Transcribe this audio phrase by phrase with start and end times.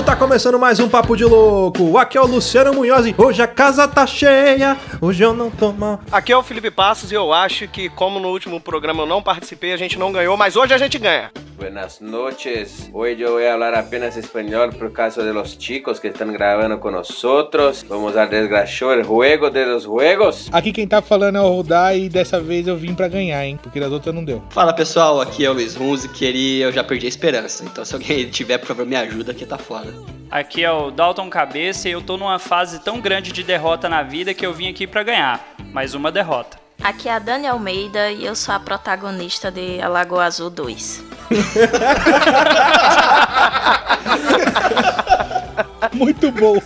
[0.00, 0.04] vagabundo!
[0.04, 1.96] Tá começando mais um Papo de Louco.
[1.98, 4.76] Aqui é o Luciano Munhoz e hoje a casa tá cheia.
[5.00, 6.00] Hoje eu não tô mal.
[6.10, 9.22] Aqui é o Felipe Passos e eu acho que, como no último programa eu não
[9.22, 11.30] participei, a gente não ganhou, mas hoje a gente ganha.
[11.60, 12.88] Buenas noches.
[12.90, 16.80] Hoy yo voy a hablar apenas español por caso de los chicos que están grabando
[16.80, 17.84] con nosotros.
[17.86, 20.48] Vamos a desgraciar el juego de los juegos.
[20.52, 23.58] Aqui quem tá falando é o Rodar e dessa vez eu vim pra ganhar, hein?
[23.62, 24.42] Porque das outras não deu.
[24.48, 27.62] Fala pessoal, aqui é o Luiz Hunziker e eu já perdi a esperança.
[27.62, 29.92] Então se alguém tiver, por favor, me ajuda que tá foda.
[30.30, 34.02] Aqui é o Dalton Cabeça e eu tô numa fase tão grande de derrota na
[34.02, 35.44] vida que eu vim aqui pra ganhar.
[35.74, 36.59] Mais uma derrota.
[36.82, 41.04] Aqui é a Dani Almeida e eu sou a protagonista de Alagoa Azul 2.
[45.92, 46.56] Muito bom.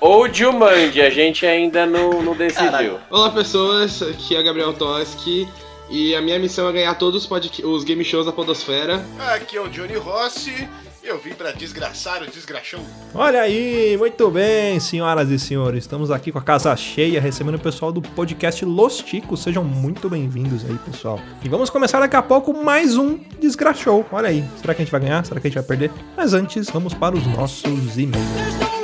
[0.00, 2.98] Ou Jumanji, a gente ainda não, não decidiu.
[3.08, 5.48] Olá pessoas, aqui é Gabriel Toski
[5.88, 7.30] e a minha missão é ganhar todos os,
[7.64, 9.02] os game shows da Podosfera.
[9.34, 10.68] Aqui é o Johnny Rossi
[11.02, 12.84] eu vim pra desgraçar o desgraxão.
[13.14, 15.84] Olha aí, muito bem, senhoras e senhores.
[15.84, 19.42] Estamos aqui com a casa cheia, recebendo o pessoal do podcast Los Ticos.
[19.42, 21.20] Sejam muito bem-vindos aí, pessoal.
[21.42, 24.04] E vamos começar daqui a pouco mais um Desgraxou.
[24.12, 25.24] Olha aí, será que a gente vai ganhar?
[25.24, 25.90] Será que a gente vai perder?
[26.16, 28.79] Mas antes, vamos para os nossos e-mails.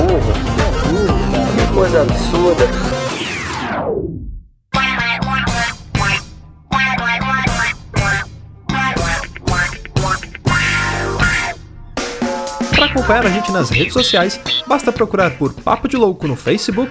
[0.00, 0.32] Burro.
[1.56, 2.64] Que coisa absurda.
[12.74, 16.90] Para acompanhar a gente nas redes sociais, basta procurar por Papo de Louco no Facebook,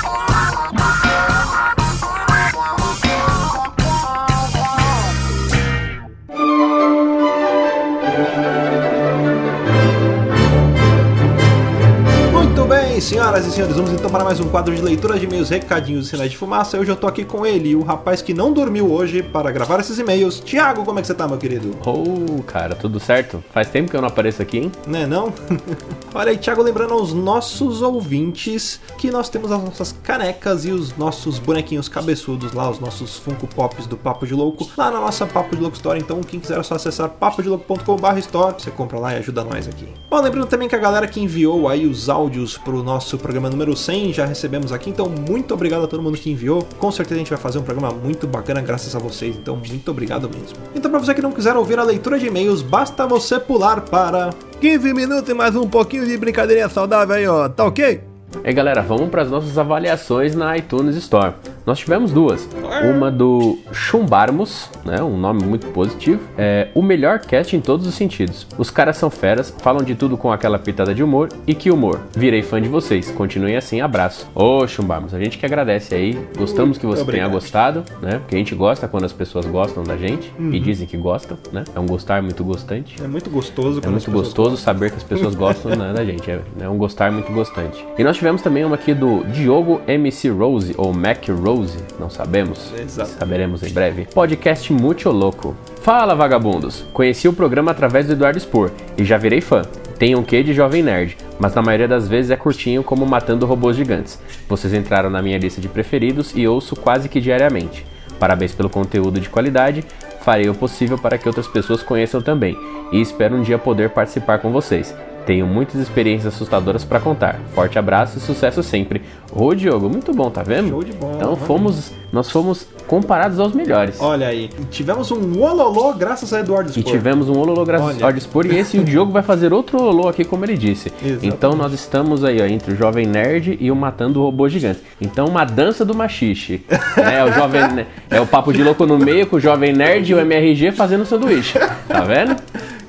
[13.01, 16.05] bem, senhoras e senhores, vamos então para mais um quadro de leitura de e-mails, recadinhos
[16.05, 16.77] e sinais de fumaça.
[16.77, 19.97] Hoje eu tô aqui com ele, o rapaz que não dormiu hoje para gravar esses
[19.97, 20.39] e-mails.
[20.39, 21.75] Tiago, como é que você tá, meu querido?
[21.85, 23.43] Oh, cara, tudo certo?
[23.51, 24.71] Faz tempo que eu não apareço aqui, hein?
[24.85, 25.33] Né, não?
[26.13, 30.95] Olha aí, Thiago, lembrando aos nossos ouvintes que nós temos as nossas canecas e os
[30.95, 35.25] nossos bonequinhos cabeçudos lá, os nossos Funko Pops do Papo de Louco, lá na nossa
[35.25, 35.99] Papo de Louco Store.
[35.99, 39.87] Então, quem quiser é só acessar papodelouco.com.br store, você compra lá e ajuda nós aqui.
[40.09, 43.75] Bom, lembrando também que a galera que enviou aí os áudios pro nosso programa número
[43.75, 46.67] 100 já recebemos aqui, então muito obrigado a todo mundo que enviou.
[46.79, 49.91] Com certeza a gente vai fazer um programa muito bacana graças a vocês, então muito
[49.91, 50.57] obrigado mesmo.
[50.75, 54.31] Então, para você que não quiser ouvir a leitura de e-mails, basta você pular para
[54.59, 57.47] 15 minutos e mais um pouquinho de brincadeirinha saudável aí, ó.
[57.47, 58.01] Tá ok?
[58.43, 61.33] E aí, galera, vamos para as nossas avaliações na iTunes Store.
[61.65, 62.47] Nós tivemos duas.
[62.95, 66.21] Uma do Chumbarmos, né, um nome muito positivo.
[66.37, 68.47] É o melhor cast em todos os sentidos.
[68.57, 71.29] Os caras são feras, falam de tudo com aquela pitada de humor.
[71.45, 71.99] E que humor.
[72.15, 73.11] Virei fã de vocês.
[73.11, 74.27] Continuem assim, abraço.
[74.33, 76.17] Ô, Chumbarmos, a gente que agradece aí.
[76.37, 78.19] Gostamos que você tenha gostado, né?
[78.19, 80.49] Porque a gente gosta quando as pessoas gostam da gente e Uhum.
[80.61, 81.63] dizem que gostam, né?
[81.75, 82.95] É um gostar muito gostante.
[83.03, 83.81] É muito gostoso.
[83.83, 86.29] É muito gostoso saber que as pessoas gostam né, da gente.
[86.29, 87.85] É, é um gostar muito gostante.
[87.97, 91.50] E nós tivemos também uma aqui do Diogo MC Rose, ou Mac Rose,
[91.99, 92.71] não sabemos.
[92.77, 93.11] Exato.
[93.11, 94.07] Saberemos em breve.
[94.13, 95.55] Podcast muito louco.
[95.81, 96.85] Fala, vagabundos!
[96.93, 99.63] Conheci o programa através do Eduardo Spor e já virei fã.
[99.97, 103.45] Tem um quê de jovem nerd, mas na maioria das vezes é curtinho como Matando
[103.45, 104.19] Robôs Gigantes.
[104.47, 107.85] Vocês entraram na minha lista de preferidos e ouço quase que diariamente.
[108.19, 109.83] Parabéns pelo conteúdo de qualidade,
[110.21, 112.57] farei o possível para que outras pessoas conheçam também
[112.91, 114.93] e espero um dia poder participar com vocês.
[115.25, 117.39] Tenho muitas experiências assustadoras para contar.
[117.53, 119.01] Forte abraço e sucesso sempre.
[119.31, 120.69] Ô Diogo, muito bom, tá vendo?
[120.69, 121.13] Show de bola.
[121.15, 123.95] Então fomos, nós fomos comparados aos melhores.
[124.01, 126.91] Olha aí, tivemos um ololô graças a Eduardo E Spor.
[126.91, 128.05] tivemos um Ololô graças Olha.
[128.05, 130.91] ao Dispor e esse o Diogo vai fazer outro Ololô aqui, como ele disse.
[131.01, 131.27] Exatamente.
[131.27, 134.81] Então nós estamos aí, ó, entre o Jovem Nerd e o Matando Robô Gigante.
[134.99, 136.63] Então uma dança do machixe.
[136.97, 137.23] né?
[137.23, 137.61] O jovem?
[138.09, 141.05] É o papo de louco no meio com o Jovem Nerd e o MRG fazendo
[141.05, 141.57] sanduíche.
[141.87, 142.35] Tá vendo?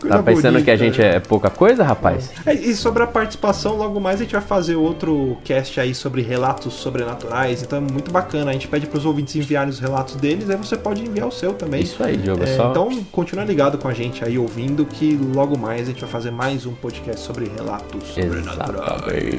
[0.02, 1.16] Coisa Tá pensando bonita, que a gente né?
[1.16, 2.31] é pouca coisa, rapaz?
[2.44, 6.22] É, E sobre a participação, logo mais a gente vai fazer outro cast aí sobre
[6.22, 7.62] relatos sobrenaturais.
[7.62, 8.50] Então é muito bacana.
[8.50, 11.54] A gente pede pros ouvintes enviarem os relatos deles, aí você pode enviar o seu
[11.54, 11.82] também.
[11.82, 12.43] Isso aí, Diogo.
[12.43, 12.70] É, só...
[12.70, 16.32] Então continua ligado com a gente aí ouvindo que logo mais a gente vai fazer
[16.32, 19.38] mais um podcast sobre relatos sobrenaturais.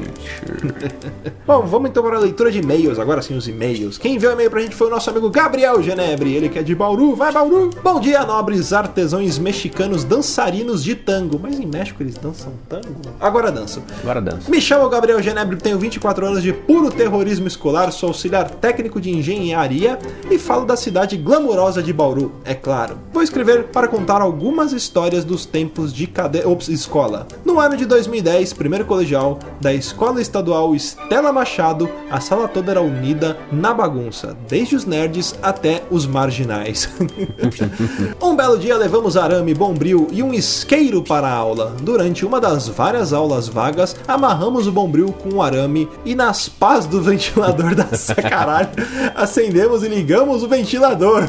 [1.46, 3.98] Bom, vamos então para a leitura de e-mails, agora sim os e-mails.
[3.98, 6.74] Quem enviou e-mail pra gente foi o nosso amigo Gabriel Genebre, ele que é de
[6.74, 7.68] Bauru, vai Bauru!
[7.82, 11.38] Bom dia, nobres artesãos mexicanos dançarinos de tango.
[11.40, 13.00] Mas em México eles dançam tango?
[13.20, 13.82] Agora dançam.
[14.02, 14.50] Agora dança.
[14.50, 19.10] Me chamo Gabriel Genebre, tenho 24 anos de puro terrorismo escolar, sou auxiliar técnico de
[19.10, 19.98] engenharia
[20.30, 22.98] e falo da cidade glamurosa de Bauru, é claro.
[23.12, 26.44] Vou escrever para contar algumas histórias dos tempos de cade...
[26.44, 27.26] Ops, escola.
[27.44, 32.82] No ano de 2010, primeiro colegial, da Escola Estadual Estela Machado, a sala toda era
[32.82, 36.88] unida na bagunça, desde os nerds até os marginais.
[38.22, 41.74] um belo dia levamos arame, bombril e um isqueiro para a aula.
[41.80, 46.84] Durante uma das várias aulas vagas, amarramos o bombril com o arame e nas pás
[46.86, 47.86] do ventilador da
[48.28, 48.68] caralho,
[49.14, 51.28] acendemos e ligamos o ventilador.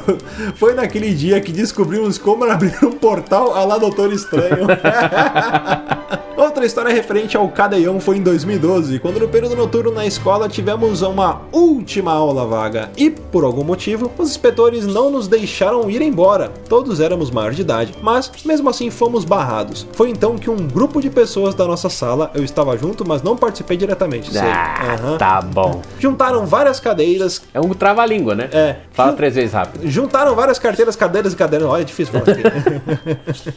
[0.55, 4.67] Foi naquele dia que descobrimos como abrir um portal a lá Doutor Estranho.
[6.37, 11.01] Outra história referente ao cadeião foi em 2012, quando no período noturno na escola tivemos
[11.01, 16.51] uma última aula vaga e, por algum motivo, os inspetores não nos deixaram ir embora.
[16.67, 19.85] Todos éramos maior de idade, mas mesmo assim fomos barrados.
[19.93, 23.35] Foi então que um grupo de pessoas da nossa sala, eu estava junto, mas não
[23.37, 24.41] participei diretamente, sei.
[24.41, 25.17] Ah, Aham.
[25.17, 25.81] tá bom.
[25.99, 28.49] Juntaram várias cadeiras, É um trava-língua, né?
[28.51, 29.87] é, Fala três vezes rápido.
[29.89, 31.67] Juntaram várias carteiras, cadeiras e cadeiras.
[31.67, 33.53] Olha, é difícil falar aqui.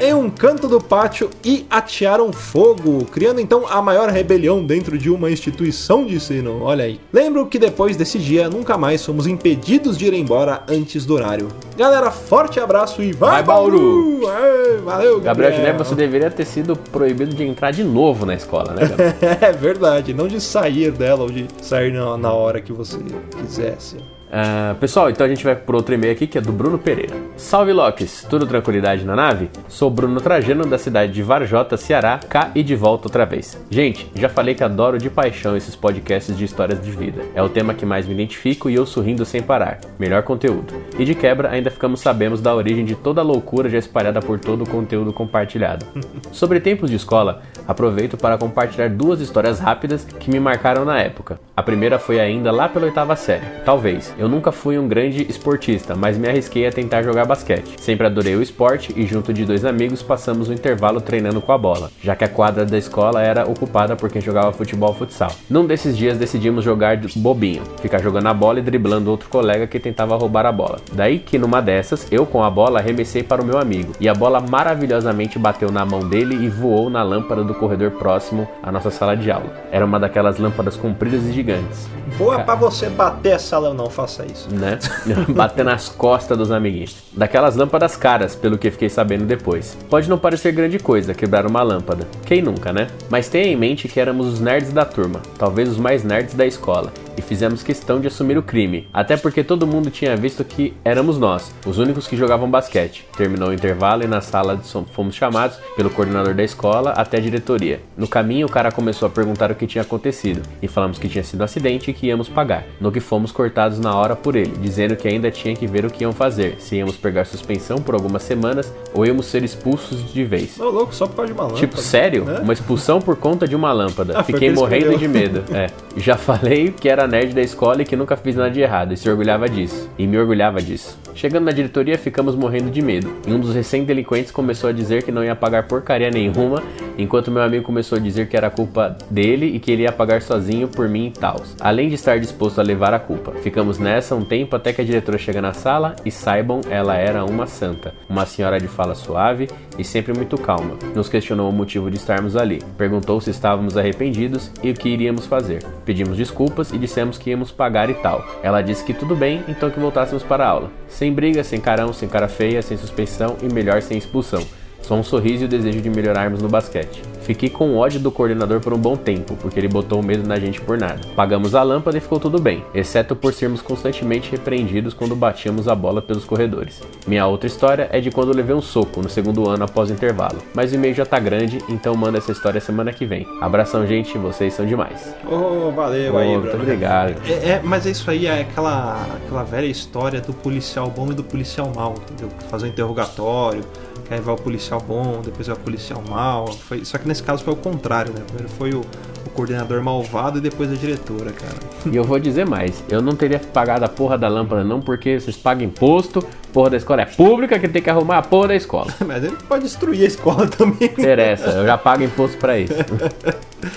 [0.00, 5.10] em um canto do pátio e atearam fogo, criando então a maior rebelião dentro de
[5.10, 6.62] uma instituição de ensino.
[6.62, 7.00] Olha aí.
[7.12, 11.48] Lembro que depois desse dia nunca mais fomos impedidos de ir embora antes do horário.
[11.76, 14.22] Galera, forte abraço e vai, Vai, Bauru!
[14.28, 15.52] Aê, valeu, Gabriel Gabriel.
[15.52, 19.14] Genebra, você deveria ter sido proibido de entrar de novo na escola, né, Gabriel?
[19.40, 22.98] É verdade, não de sair dela ou de sair na, na hora que você
[23.36, 23.96] quisesse.
[24.30, 27.16] Ah, pessoal, então a gente vai por outro e-mail aqui que é do Bruno Pereira.
[27.36, 29.50] Salve Locks, tudo tranquilidade na nave?
[29.68, 33.58] Sou Bruno Trajano da cidade de Varjota, Ceará, cá e de volta outra vez.
[33.70, 37.22] Gente, já falei que adoro de paixão esses podcasts de histórias de vida.
[37.34, 39.80] É o tema que mais me identifico e eu sorrindo sem parar.
[39.98, 40.74] Melhor conteúdo.
[40.98, 44.38] E de quebra, ainda ficamos sabemos da origem de toda a loucura já espalhada por
[44.38, 45.86] todo o conteúdo compartilhado.
[46.32, 51.40] Sobre tempos de escola, aproveito para compartilhar duas histórias rápidas que me marcaram na época.
[51.56, 53.46] A primeira foi ainda lá pela oitava série.
[53.64, 54.12] Talvez.
[54.18, 57.80] Eu nunca fui um grande esportista, mas me arrisquei a tentar jogar basquete.
[57.80, 61.56] Sempre adorei o esporte e junto de dois amigos passamos o intervalo treinando com a
[61.56, 65.30] bola, já que a quadra da escola era ocupada por quem jogava futebol futsal.
[65.48, 69.78] Num desses dias decidimos jogar bobinho, ficar jogando a bola e driblando outro colega que
[69.78, 70.80] tentava roubar a bola.
[70.92, 74.14] Daí que numa dessas, eu com a bola arremessei para o meu amigo, e a
[74.14, 78.90] bola maravilhosamente bateu na mão dele e voou na lâmpada do corredor próximo à nossa
[78.90, 79.54] sala de aula.
[79.70, 84.24] Era uma daquelas lâmpadas compridas e gigantes Boa pra você bater essa sala, não faça
[84.24, 84.48] isso.
[84.54, 84.78] né?
[85.28, 86.96] Bater nas costas dos amiguinhos.
[87.12, 89.76] Daquelas lâmpadas caras, pelo que fiquei sabendo depois.
[89.88, 92.08] Pode não parecer grande coisa quebrar uma lâmpada.
[92.24, 92.88] Quem nunca, né?
[93.10, 96.46] Mas tenha em mente que éramos os nerds da turma, talvez os mais nerds da
[96.46, 96.92] escola.
[97.18, 101.18] E fizemos questão de assumir o crime, até porque todo mundo tinha visto que éramos
[101.18, 103.04] nós, os únicos que jogavam basquete.
[103.16, 107.16] Terminou o intervalo e na sala de som- fomos chamados pelo coordenador da escola até
[107.16, 107.80] a diretoria.
[107.96, 111.24] No caminho, o cara começou a perguntar o que tinha acontecido, e falamos que tinha
[111.24, 112.64] sido um acidente e que íamos pagar.
[112.80, 115.90] No que fomos cortados na hora por ele, dizendo que ainda tinha que ver o
[115.90, 120.24] que iam fazer, se íamos pegar suspensão por algumas semanas ou íamos ser expulsos de
[120.24, 120.58] vez.
[120.60, 121.58] Ô, louco, só por causa de uma lâmpada.
[121.60, 122.24] Tipo, sério?
[122.24, 122.38] né?
[122.40, 124.14] Uma expulsão por conta de uma lâmpada.
[124.16, 125.42] Ah, Fiquei morrendo de medo.
[125.52, 125.66] É.
[125.98, 128.96] Já falei que era nerd da escola e que nunca fiz nada de errado, e
[128.96, 129.90] se orgulhava disso.
[129.98, 130.96] E me orgulhava disso.
[131.14, 133.10] Chegando na diretoria, ficamos morrendo de medo.
[133.26, 136.62] E um dos recém-delinquentes começou a dizer que não ia pagar porcaria nenhuma,
[136.96, 140.22] enquanto meu amigo começou a dizer que era culpa dele e que ele ia pagar
[140.22, 141.42] sozinho por mim e tal.
[141.60, 143.32] Além de estar disposto a levar a culpa.
[143.42, 147.24] Ficamos nessa um tempo até que a diretora chega na sala e saibam, ela era
[147.24, 147.94] uma santa.
[148.08, 149.48] Uma senhora de fala suave
[149.78, 150.76] e sempre muito calma.
[150.94, 152.60] Nos questionou o motivo de estarmos ali.
[152.76, 155.64] Perguntou se estávamos arrependidos e o que iríamos fazer.
[155.84, 158.26] Pedimos desculpas e dissemos que íamos pagar e tal.
[158.42, 160.70] Ela disse que tudo bem, então que voltássemos para a aula.
[160.88, 164.44] Sem briga, sem carão, sem cara feia, sem suspeição e melhor sem expulsão.
[164.82, 167.02] Só um sorriso e o desejo de melhorarmos no basquete.
[167.28, 170.62] Fiquei com ódio do coordenador por um bom tempo, porque ele botou medo na gente
[170.62, 170.98] por nada.
[171.14, 175.74] Pagamos a lâmpada e ficou tudo bem, exceto por sermos constantemente repreendidos quando batíamos a
[175.74, 176.80] bola pelos corredores.
[177.06, 180.38] Minha outra história é de quando levei um soco no segundo ano após o intervalo,
[180.54, 183.26] mas o e-mail já tá grande, então manda essa história semana que vem.
[183.42, 185.14] Abração, gente, vocês são demais.
[185.30, 187.14] Ô, valeu Ô, aí, muito obrigado.
[187.28, 191.22] É, é, mas isso aí é aquela, aquela velha história do policial bom e do
[191.22, 192.30] policial mal, entendeu?
[192.48, 193.62] Fazer um interrogatório,
[194.06, 196.48] que aí vai o policial bom, depois vai o policial mal.
[196.52, 198.20] Foi, só que nesse caso foi o contrário, né?
[198.26, 198.80] Primeiro foi o,
[199.26, 201.54] o coordenador malvado e depois a diretora, cara.
[201.90, 205.18] E eu vou dizer mais, eu não teria pagado a porra da lâmpada não, porque
[205.20, 206.24] vocês pagam imposto,
[206.58, 208.92] porra da escola é pública, que tem que arrumar a porra da escola.
[209.06, 210.88] Mas ele pode destruir a escola também.
[210.90, 212.74] Interessa, eu já pago imposto pra isso.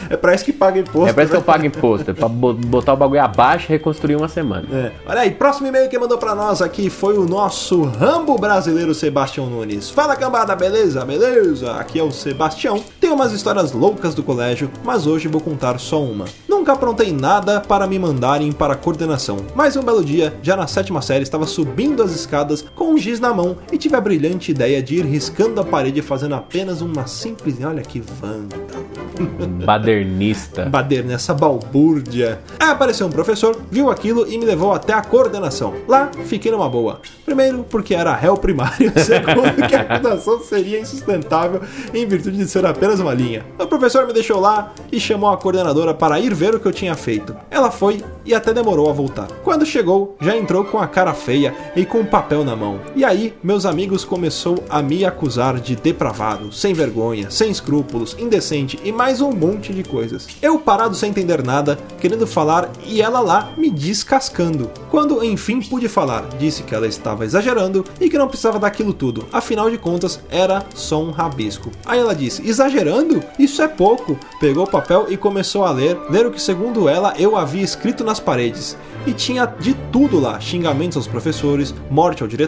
[0.10, 1.08] É pra isso que paga imposto.
[1.10, 1.42] É pra isso que né?
[1.42, 4.66] eu pago imposto, é pra bo- botar o bagulho abaixo e reconstruir uma semana.
[4.72, 4.92] É.
[5.06, 9.46] Olha aí, próximo e-mail que mandou pra nós aqui foi o nosso Rambo brasileiro Sebastião
[9.48, 9.90] Nunes.
[9.92, 11.06] Fala cambada, beleza?
[11.06, 11.74] Beleza?
[11.74, 12.84] Aqui é o Sebastião.
[13.00, 16.26] Tem umas histórias loucas do colégio, mas hoje vou contar só uma.
[16.50, 20.66] Nunca aprontei nada para me mandarem para a coordenação, mas um belo dia, já na
[20.68, 24.52] sétima série, estava subindo as escadas com um giz na mão e tive a brilhante
[24.52, 27.56] ideia de ir riscando a parede fazendo apenas uma simples.
[27.64, 28.64] Olha que vândalo.
[29.66, 30.66] Badernista.
[30.66, 32.40] Bader nessa balbúrdia.
[32.60, 35.74] Aí apareceu um professor, viu aquilo e me levou até a coordenação.
[35.88, 37.02] Lá, fiquei numa boa.
[37.26, 38.92] Primeiro, porque era réu primário.
[38.98, 41.62] Segundo, que a coordenação seria insustentável
[41.94, 43.46] em virtude de ser apenas uma linha.
[43.60, 46.74] O professor me deixou lá e chamou a coordenadora para ir ver o que eu
[46.74, 47.36] tinha feito.
[47.50, 49.28] Ela foi e até demorou a voltar.
[49.44, 52.80] Quando chegou, já entrou com a cara feia e com um papel na mão.
[52.96, 58.80] E aí, meus amigos começou a me acusar de depravado, sem vergonha, sem escrúpulos, indecente
[58.84, 60.28] e mais um monte de coisas.
[60.42, 64.70] Eu parado sem entender nada, querendo falar e ela lá me descascando.
[64.90, 69.28] Quando enfim pude falar, disse que ela estava exagerando e que não precisava daquilo tudo.
[69.32, 71.72] Afinal de contas, era só um rabisco.
[71.86, 73.24] Aí ela disse: "Exagerando?
[73.40, 74.18] Isso é pouco".
[74.40, 78.04] Pegou o papel e começou a ler, ler o que segundo ela eu havia escrito
[78.04, 78.78] nas paredes.
[79.06, 82.41] E tinha de tudo lá: xingamentos aos professores, morte ao diretor,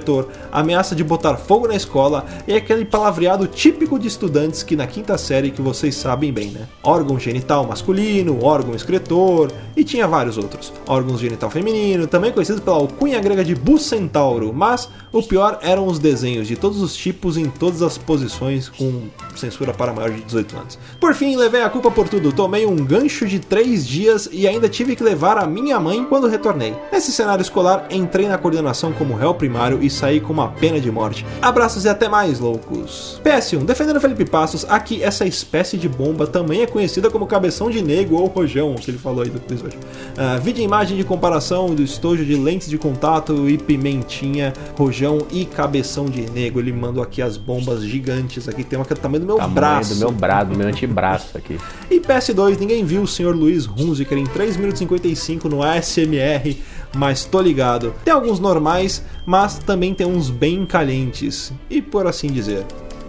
[0.52, 5.18] ameaça de botar fogo na escola e aquele palavreado típico de estudantes que na quinta
[5.18, 6.68] série que vocês sabem bem, né?
[6.84, 10.72] Órgão genital masculino, órgão excretor e tinha vários outros.
[10.88, 16.00] Órgão genital feminino, também conhecido pela alcunha grega de bucentauro, mas o pior eram os
[16.00, 19.04] desenhos de todos os tipos em todas as posições com
[19.36, 20.80] censura para maior de 18 anos.
[21.00, 22.32] Por fim, levei a culpa por tudo.
[22.32, 26.28] Tomei um gancho de 3 dias e ainda tive que levar a minha mãe quando
[26.28, 26.76] retornei.
[26.92, 30.92] Nesse cenário escolar, entrei na coordenação como réu primário e saí com uma pena de
[30.92, 31.26] morte.
[31.42, 33.20] Abraços e até mais, loucos.
[33.24, 37.82] PS1, defendendo Felipe Passos, aqui essa espécie de bomba também é conhecida como cabeção de
[37.82, 39.78] nego ou rojão, que ele falou aí do quiz hoje.
[40.18, 45.20] Ah, vídeo e imagem de comparação do estojo de lentes de contato e pimentinha, rojão
[45.32, 46.60] e cabeção de nego.
[46.60, 48.48] Ele mandou aqui as bombas gigantes.
[48.48, 49.94] Aqui tem uma que é do tamanho do meu Tamanho braço.
[49.94, 51.58] do meu braço, do meu antebraço aqui.
[51.90, 53.34] E PS2, ninguém viu o Sr.
[53.36, 56.58] Luiz Hunziker em 3 minutos e 55 no ASMR,
[56.96, 57.94] mas tô ligado.
[58.04, 62.66] Tem alguns normais, mas também tem uns bem calientes, e por assim dizer.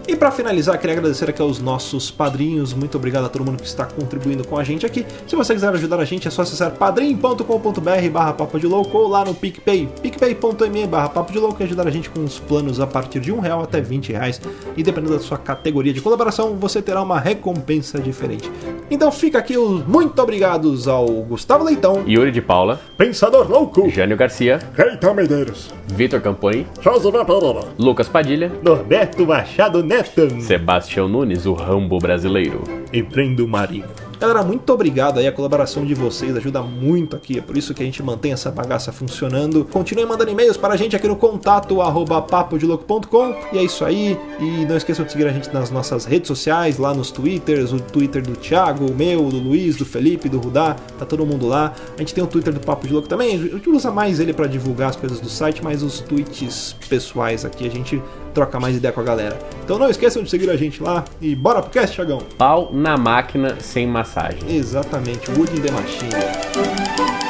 [0.07, 2.75] E para finalizar, queria agradecer aqui aos nossos padrinhos.
[2.75, 5.03] Muito obrigado a todo mundo que está contribuindo com a gente aqui.
[5.25, 9.07] Se você quiser ajudar a gente, é só acessar padrim.com.br barra papo de louco ou
[9.07, 12.79] lá no PicPay, picpay.me barra papo de louco e ajudar a gente com os planos
[12.79, 14.39] a partir de um real até 20 reais.
[14.77, 18.51] E dependendo da sua categoria de colaboração, você terá uma recompensa diferente.
[18.91, 24.15] Então fica aqui os muito obrigados ao Gustavo Leitão, Yuri de Paula, Pensador Louco, Jânio
[24.15, 29.94] Garcia, Reitão Medeiros, Vitor Camponi, Josué Pereira, Lucas Padilha, Norberto Machado Neto.
[30.41, 32.63] Sebastião Nunes, o Rambo brasileiro.
[32.91, 33.85] e Brendo Marinho.
[34.17, 37.83] Galera, muito obrigado aí, a colaboração de vocês ajuda muito aqui, é por isso que
[37.83, 39.65] a gente mantém essa bagaça funcionando.
[39.65, 44.17] Continue mandando e-mails para a gente aqui no contato arroba papodilouco.com e é isso aí.
[44.39, 47.79] E não esqueçam de seguir a gente nas nossas redes sociais, lá nos twitters, o
[47.79, 51.73] twitter do Thiago, o meu, do Luiz, do Felipe, do Rudá, tá todo mundo lá.
[51.95, 54.33] A gente tem o twitter do Papo de Louco também, a gente usa mais ele
[54.33, 58.01] para divulgar as coisas do site, mas os tweets pessoais aqui a gente
[58.35, 59.39] troca mais ideia com a galera.
[59.63, 62.19] Então não esqueçam de seguir a gente lá e bora pro cast, Thiagão!
[62.37, 64.55] Pau na máquina sem massagem.
[64.55, 67.24] Exatamente, Wood in the Machine.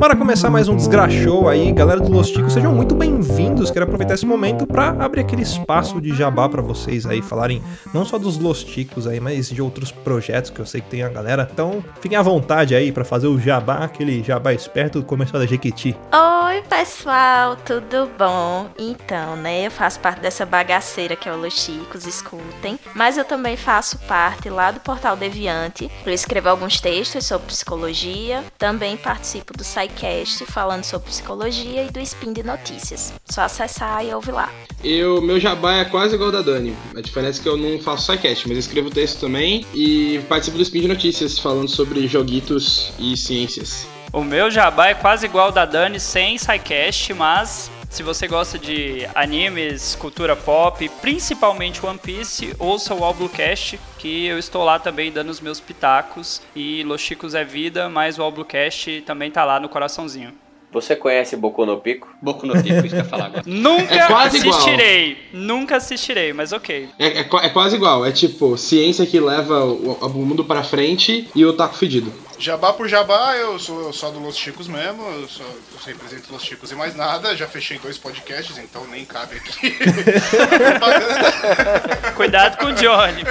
[0.00, 3.70] Bora começar mais um Desgrachou aí, galera do Los Ticos, sejam muito bem-vindos.
[3.70, 8.06] Quero aproveitar esse momento para abrir aquele espaço de jabá para vocês aí falarem não
[8.06, 11.10] só dos Los Ticos aí, mas de outros projetos que eu sei que tem a
[11.10, 11.46] galera.
[11.52, 15.46] Então, fiquem à vontade aí para fazer o jabá, aquele jabá esperto do comercial da
[15.46, 15.94] Jequiti.
[16.14, 18.70] Oi, pessoal, tudo bom?
[18.78, 22.78] Então, né, eu faço parte dessa bagaceira que é o Los Chicos, escutem.
[22.94, 25.90] Mas eu também faço parte lá do Portal Deviante.
[26.06, 28.42] Eu escrevo alguns textos sobre psicologia.
[28.56, 33.12] Também participo do SciCast, SciCast falando sobre psicologia e do Spin de Notícias.
[33.28, 34.50] Só acessar e ouvir lá.
[34.82, 36.74] Eu, meu jabá é quase igual ao da Dani.
[36.96, 40.62] A diferença é que eu não faço SciCast, mas escrevo texto também e participo do
[40.62, 43.86] Spin de Notícias falando sobre joguitos e ciências.
[44.12, 48.58] O meu jabá é quase igual ao da Dani, sem SciCast, mas se você gosta
[48.58, 55.12] de animes, cultura pop, principalmente One Piece, ouça o Albucast, que eu estou lá também
[55.12, 56.40] dando os meus pitacos.
[56.56, 60.32] E Los Chicos é vida, mas o Albucast também tá lá no coraçãozinho.
[60.72, 62.08] Você conhece Boku no Pico?
[62.22, 63.42] Boku no Pico, isso que eu ia falar agora.
[63.44, 64.54] Nunca É quase igual.
[64.54, 66.88] assistirei, nunca assistirei, mas ok.
[66.96, 71.28] É, é é quase igual, é tipo ciência que leva o, o mundo pra frente
[71.34, 72.12] e o taco fedido.
[72.38, 76.32] Jabá por jabá, eu sou só do Los Chicos mesmo, eu, só, eu só represento
[76.32, 79.76] Los Chicos e mais nada, já fechei dois podcasts, então nem cabe aqui.
[82.14, 83.24] Cuidado com o Johnny.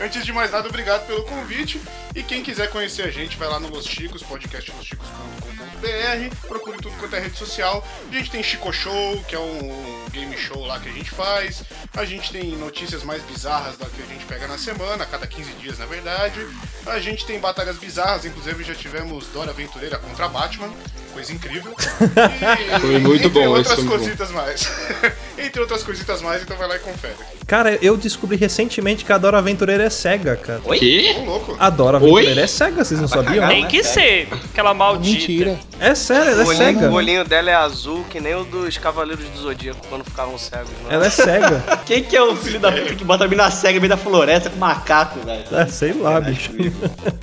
[0.00, 1.80] Antes, de mais nada, obrigado pelo convite.
[2.14, 7.16] E quem quiser conhecer a gente, vai lá no Los Chicos, podcastloschicos.com.br, procure tudo quanto
[7.16, 7.86] é rede social.
[8.10, 11.62] A gente tem Chico Show, que é um game show lá que a gente faz.
[11.96, 15.26] A gente tem notícias mais bizarras da que a gente pega na semana, a cada
[15.26, 16.46] 15 dias, na verdade.
[16.86, 20.72] A gente tem batalhas bizarras, inclusive já tivemos Dora Aventureira contra Batman,
[21.12, 21.74] coisa incrível.
[22.76, 24.04] E, Foi muito bom, outras foi muito bom.
[24.04, 24.70] cositas mais.
[25.46, 27.14] entre outras cositas mais, então vai lá e confere.
[27.46, 30.60] Cara, eu descobri recentemente que a Dora Aventureira é cega, cara.
[30.64, 30.78] Oi?
[30.78, 31.12] Que?
[31.24, 31.56] Louco.
[31.58, 32.04] A Dora Oi?
[32.04, 33.46] Aventureira é cega, vocês não sabiam?
[33.48, 35.18] Tem que ser, aquela maldita.
[35.18, 35.58] Mentira.
[35.78, 36.90] É sério, ela é olhinho, cega.
[36.90, 40.70] o olhinho dela é azul, que nem o dos Cavaleiros do Zodíaco, quando ficavam cegos.
[40.70, 40.88] Né?
[40.90, 41.62] Ela é cega.
[41.84, 43.96] Quem que é o filho da puta que bota a mina cega no meio da
[43.96, 45.44] floresta com macaco, velho?
[45.52, 46.52] É, sei lá, bicho.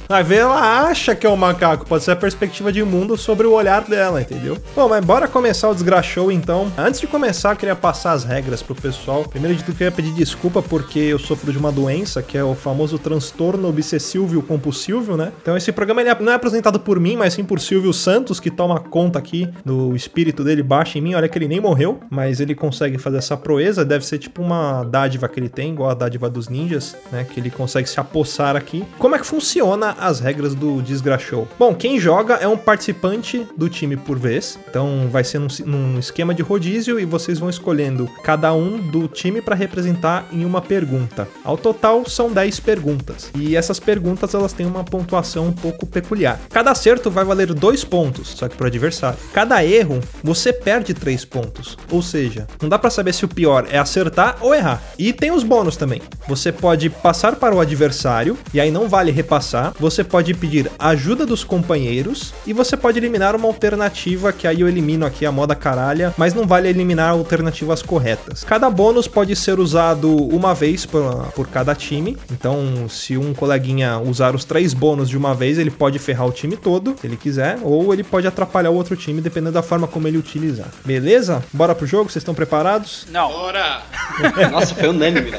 [0.08, 1.86] Vai ver, ela acha que é um macaco.
[1.86, 4.58] Pode ser a perspectiva de mundo sobre o olhar dela, entendeu?
[4.75, 6.72] Bom, mas bora começar o desgraçou então.
[6.78, 7.75] Antes de começar, eu queria
[8.12, 9.24] passar as regras pro pessoal.
[9.24, 12.53] Primeiro de tudo, queria pedir desculpa porque eu sofro de uma doença que é o
[12.53, 15.32] famoso transtorno obsessivo compulsivo, né?
[15.41, 18.52] Então esse programa ele não é apresentado por mim, mas sim por Silvio Santos, que
[18.52, 21.13] toma conta aqui do espírito dele baixa em mim.
[21.13, 23.86] Olha que ele nem morreu, mas ele consegue fazer essa proeza.
[23.86, 27.24] Deve ser tipo uma dádiva que ele tem, igual a dádiva dos ninjas, né?
[27.24, 28.84] Que ele consegue se apossar aqui.
[28.97, 31.47] Como é que funciona as regras do Desgraxou?
[31.58, 34.60] Bom, quem joga é um participante do time por vez.
[34.69, 39.08] Então vai ser num, num esquema de rodízio e vocês vão escolhendo cada um do
[39.08, 41.28] time para representar em uma pergunta.
[41.44, 43.32] Ao total são 10 perguntas.
[43.36, 46.40] E essas perguntas elas têm uma pontuação um pouco peculiar.
[46.50, 49.18] Cada acerto vai valer 2 pontos, só que pro adversário.
[49.34, 51.78] Cada erro você perde 3 pontos.
[51.90, 54.82] Ou seja, não dá para saber se o pior é acertar ou errar.
[54.98, 56.02] E tem os bônus também.
[56.28, 59.74] Você pode passar para o adversário e aí não vale repassar.
[59.80, 64.68] Você pode pedir ajuda dos companheiros e você pode eliminar uma alternativa que aí eu
[64.68, 68.44] elimino aqui a moda caralha, mas não vale eliminar alternativas corretas.
[68.44, 72.17] Cada bônus pode ser usado uma vez por, por cada time.
[72.32, 76.32] Então, se um coleguinha usar os três bônus de uma vez, ele pode ferrar o
[76.32, 79.88] time todo, se ele quiser, ou ele pode atrapalhar o outro time, dependendo da forma
[79.88, 80.67] como ele utilizar.
[80.86, 81.44] Beleza?
[81.54, 82.10] Bora pro jogo?
[82.10, 83.08] Vocês estão preparados?
[83.12, 83.30] Não.
[83.30, 83.82] Bora!
[84.52, 85.32] Nossa, foi unânime.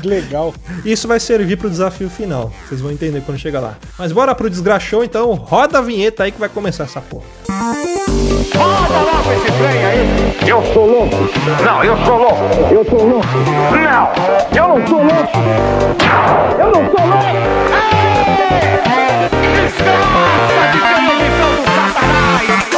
[0.00, 0.54] Que legal.
[0.84, 2.52] Isso vai servir pro desafio final.
[2.68, 3.76] Vocês vão entender quando chegar lá.
[3.98, 5.34] Mas bora pro desgraxou, então.
[5.34, 7.24] Roda a vinheta aí que vai começar essa porra.
[10.46, 11.16] Eu sou louco.
[11.64, 12.44] Não, eu sou louco.
[12.70, 13.26] Eu sou louco.
[13.72, 14.08] Não,
[14.56, 15.38] eu não sou louco.
[16.58, 17.26] Eu não sou louco.
[17.74, 19.28] Ei!
[19.54, 22.69] Desgraça de televisão do Satanás.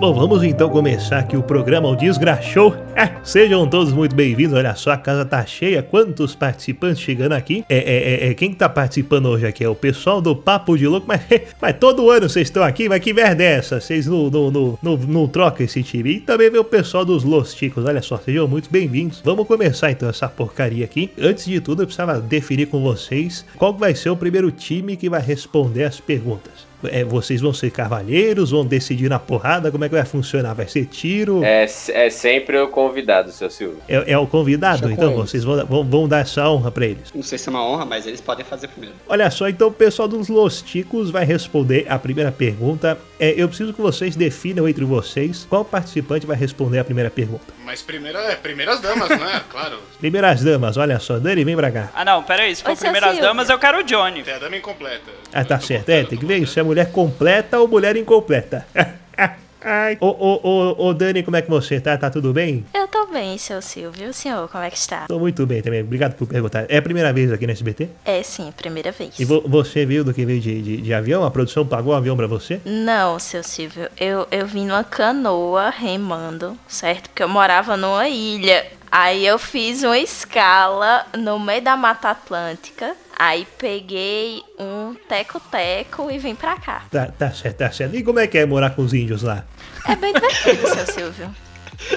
[0.00, 2.74] Bom, vamos então começar aqui o programa O Desgraxou.
[2.96, 4.56] É, sejam todos muito bem-vindos.
[4.56, 5.82] Olha só, a casa tá cheia.
[5.82, 7.66] Quantos participantes chegando aqui?
[7.68, 9.62] É, é, é, é, quem que tá participando hoje aqui?
[9.62, 11.06] É o pessoal do Papo de Louco.
[11.06, 11.20] Mas,
[11.60, 13.78] mas todo ano vocês estão aqui, mas que merda é essa?
[13.78, 16.12] Vocês não, não, não, não, não trocam esse time.
[16.12, 17.84] E também vem o pessoal dos Los Ticos.
[17.84, 19.20] Olha só, sejam muito bem-vindos.
[19.22, 21.10] Vamos começar então essa porcaria aqui.
[21.20, 25.10] Antes de tudo, eu precisava definir com vocês qual vai ser o primeiro time que
[25.10, 26.69] vai responder as perguntas.
[26.84, 30.54] É, vocês vão ser cavalheiros, vão decidir na porrada, como é que vai funcionar?
[30.54, 31.44] Vai ser tiro?
[31.44, 33.78] É, é sempre o convidado, seu Silvio.
[33.88, 37.12] É, é o convidado, Deixa então vocês vão, vão, vão dar essa honra pra eles.
[37.14, 38.94] Não sei se é uma honra, mas eles podem fazer primeiro.
[39.08, 42.98] Olha só, então o pessoal dos Los Ticos vai responder a primeira pergunta.
[43.18, 47.52] É, eu preciso que vocês definam entre vocês qual participante vai responder a primeira pergunta.
[47.64, 49.42] Mas primeiro é primeiras damas, né?
[49.50, 49.78] Claro.
[49.98, 51.90] Primeiras damas, olha só, Dani, vem pra cá.
[51.94, 52.54] Ah, não, peraí.
[52.54, 54.22] Se for Oi, primeiras damas, eu quero o Johnny.
[54.22, 55.10] Tem a dama incompleta.
[55.32, 58.64] Ah, tá certo, contando, é, tem que ver se é mulher completa ou mulher incompleta.
[59.62, 59.98] Ai.
[60.00, 61.94] Ô, ô, ô, ô, Dani, como é que você tá?
[61.98, 62.64] Tá tudo bem?
[62.72, 64.08] Eu tô bem, seu Silvio.
[64.08, 65.06] O senhor, como é que está?
[65.06, 66.64] Tô muito bem também, obrigado por perguntar.
[66.68, 67.88] É a primeira vez aqui no SBT?
[68.06, 69.18] É sim, primeira vez.
[69.20, 71.24] E vo- você viu do que veio de, de, de avião?
[71.24, 72.58] A produção pagou o avião pra você?
[72.64, 77.10] Não, seu Silvio, eu, eu vim numa canoa remando, certo?
[77.10, 78.64] Porque eu morava numa ilha.
[78.90, 82.96] Aí eu fiz uma escala no meio da Mata Atlântica.
[83.20, 86.84] Aí peguei um teco-teco e vim pra cá.
[86.90, 87.94] Tá, tá certo, tá certo.
[87.94, 89.44] E como é que é morar com os índios lá?
[89.86, 91.30] É bem divertido, seu Silvio.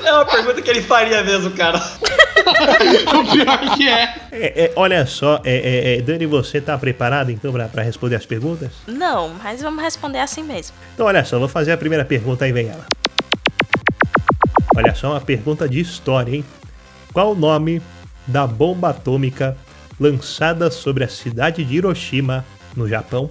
[0.04, 1.80] É uma pergunta que ele faria mesmo, cara.
[1.80, 4.16] o pior que é.
[4.34, 8.18] É, é, olha só, é, é, é, Dani, você tá preparado então pra, pra responder
[8.18, 8.72] as perguntas?
[8.86, 10.76] Não, mas vamos responder assim mesmo.
[10.94, 12.86] Então olha só, vou fazer a primeira pergunta aí vem ela.
[14.76, 16.46] Olha só, uma pergunta de história, hein?
[17.14, 17.82] Qual o nome
[18.28, 19.58] da bomba atômica
[20.00, 23.30] lançada sobre a cidade de Hiroshima, no Japão,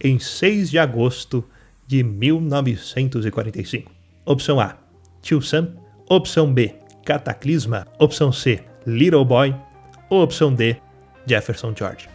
[0.00, 1.44] em 6 de agosto
[1.86, 3.90] de 1945?
[4.24, 4.76] Opção A,
[5.20, 5.74] Tio Sam.
[6.08, 6.74] Opção B,
[7.04, 7.86] Cataclisma.
[7.98, 9.54] Opção C, Little Boy.
[10.10, 10.76] Ou opção D,
[11.26, 12.08] Jefferson George.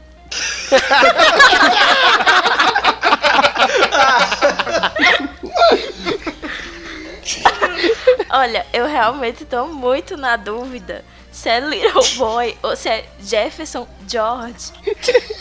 [8.31, 13.87] Olha, eu realmente tô muito na dúvida se é Little Boy ou se é Jefferson
[14.07, 14.71] George.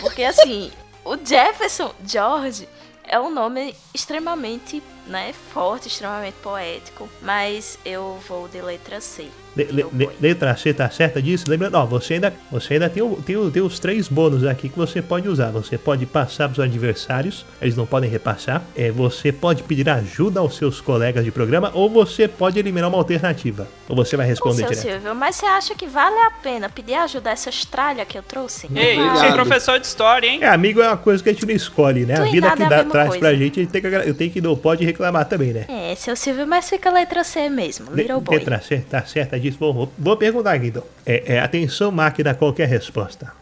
[0.00, 0.70] Porque assim,
[1.04, 2.68] o Jefferson George
[3.04, 9.26] é um nome extremamente né, forte, extremamente poético, mas eu vou de letra C.
[9.56, 11.46] Le, le, le, letra C tá certa disso?
[11.48, 15.02] Lembrando, ó, você ainda, você ainda tem, tem, tem os três bônus aqui que você
[15.02, 15.50] pode usar.
[15.50, 18.62] Você pode passar para os adversários, eles não podem repassar.
[18.76, 22.98] É, você pode pedir ajuda aos seus colegas de programa ou você pode eliminar uma
[22.98, 23.66] alternativa.
[23.88, 24.92] Ou você vai responder Ô, seu direto.
[24.92, 28.22] Silvio, mas você acha que vale a pena pedir ajuda a essas tralhas que eu
[28.22, 28.68] trouxe?
[28.72, 30.38] Ei, você é professor de história, hein?
[30.40, 32.14] É, amigo é uma coisa que a gente não escolhe, né?
[32.14, 33.18] Tu A vida que é a dá, traz coisa.
[33.18, 34.97] pra gente, a gente tem que, eu tenho que não pode reclamar
[35.28, 35.64] também, né?
[35.68, 38.38] É, seu Silvio, mas fica a letra C mesmo, Le- Little Boy.
[38.38, 39.56] Letra C, tá certa disso.
[39.58, 40.82] Vou, vou perguntar aqui então.
[41.06, 43.32] É, é, atenção, máquina, qualquer resposta.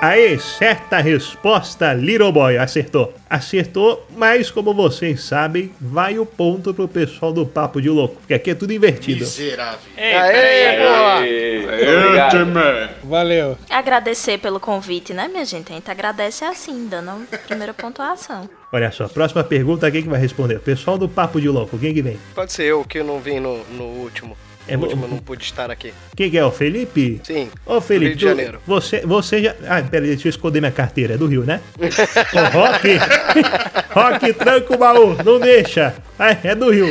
[0.00, 3.14] Aê, certa resposta, Little Boy, acertou.
[3.30, 8.34] Acertou, mas como vocês sabem, vai o ponto pro pessoal do Papo de Louco, porque
[8.34, 9.20] aqui é tudo invertido.
[9.20, 9.78] Miserável.
[9.96, 11.18] Ei, Aê, boa!
[11.20, 12.88] Aê.
[13.04, 13.56] Valeu.
[13.70, 15.72] Agradecer pelo convite, né, minha gente?
[15.72, 18.48] A gente agradece assim, dando a primeira pontuação.
[18.70, 20.56] Olha só, próxima pergunta, quem que vai responder?
[20.56, 22.18] O pessoal do Papo de Louco, quem que vem?
[22.34, 24.36] Pode ser eu que não vim no, no último.
[24.68, 25.92] É, eu não pude estar aqui.
[26.16, 26.44] Quem que é?
[26.44, 27.20] O Felipe?
[27.22, 27.48] Sim.
[27.64, 28.58] Ô Felipe, Rio de tu- Janeiro.
[28.66, 29.54] você, você já.
[29.68, 31.60] Ah, peraí, deixa eu esconder minha carteira, é do Rio, né?
[31.78, 32.88] Ô, Rock!
[33.90, 35.94] Rock, tranca o baú, não deixa!
[36.18, 36.86] Ah, é do Rio.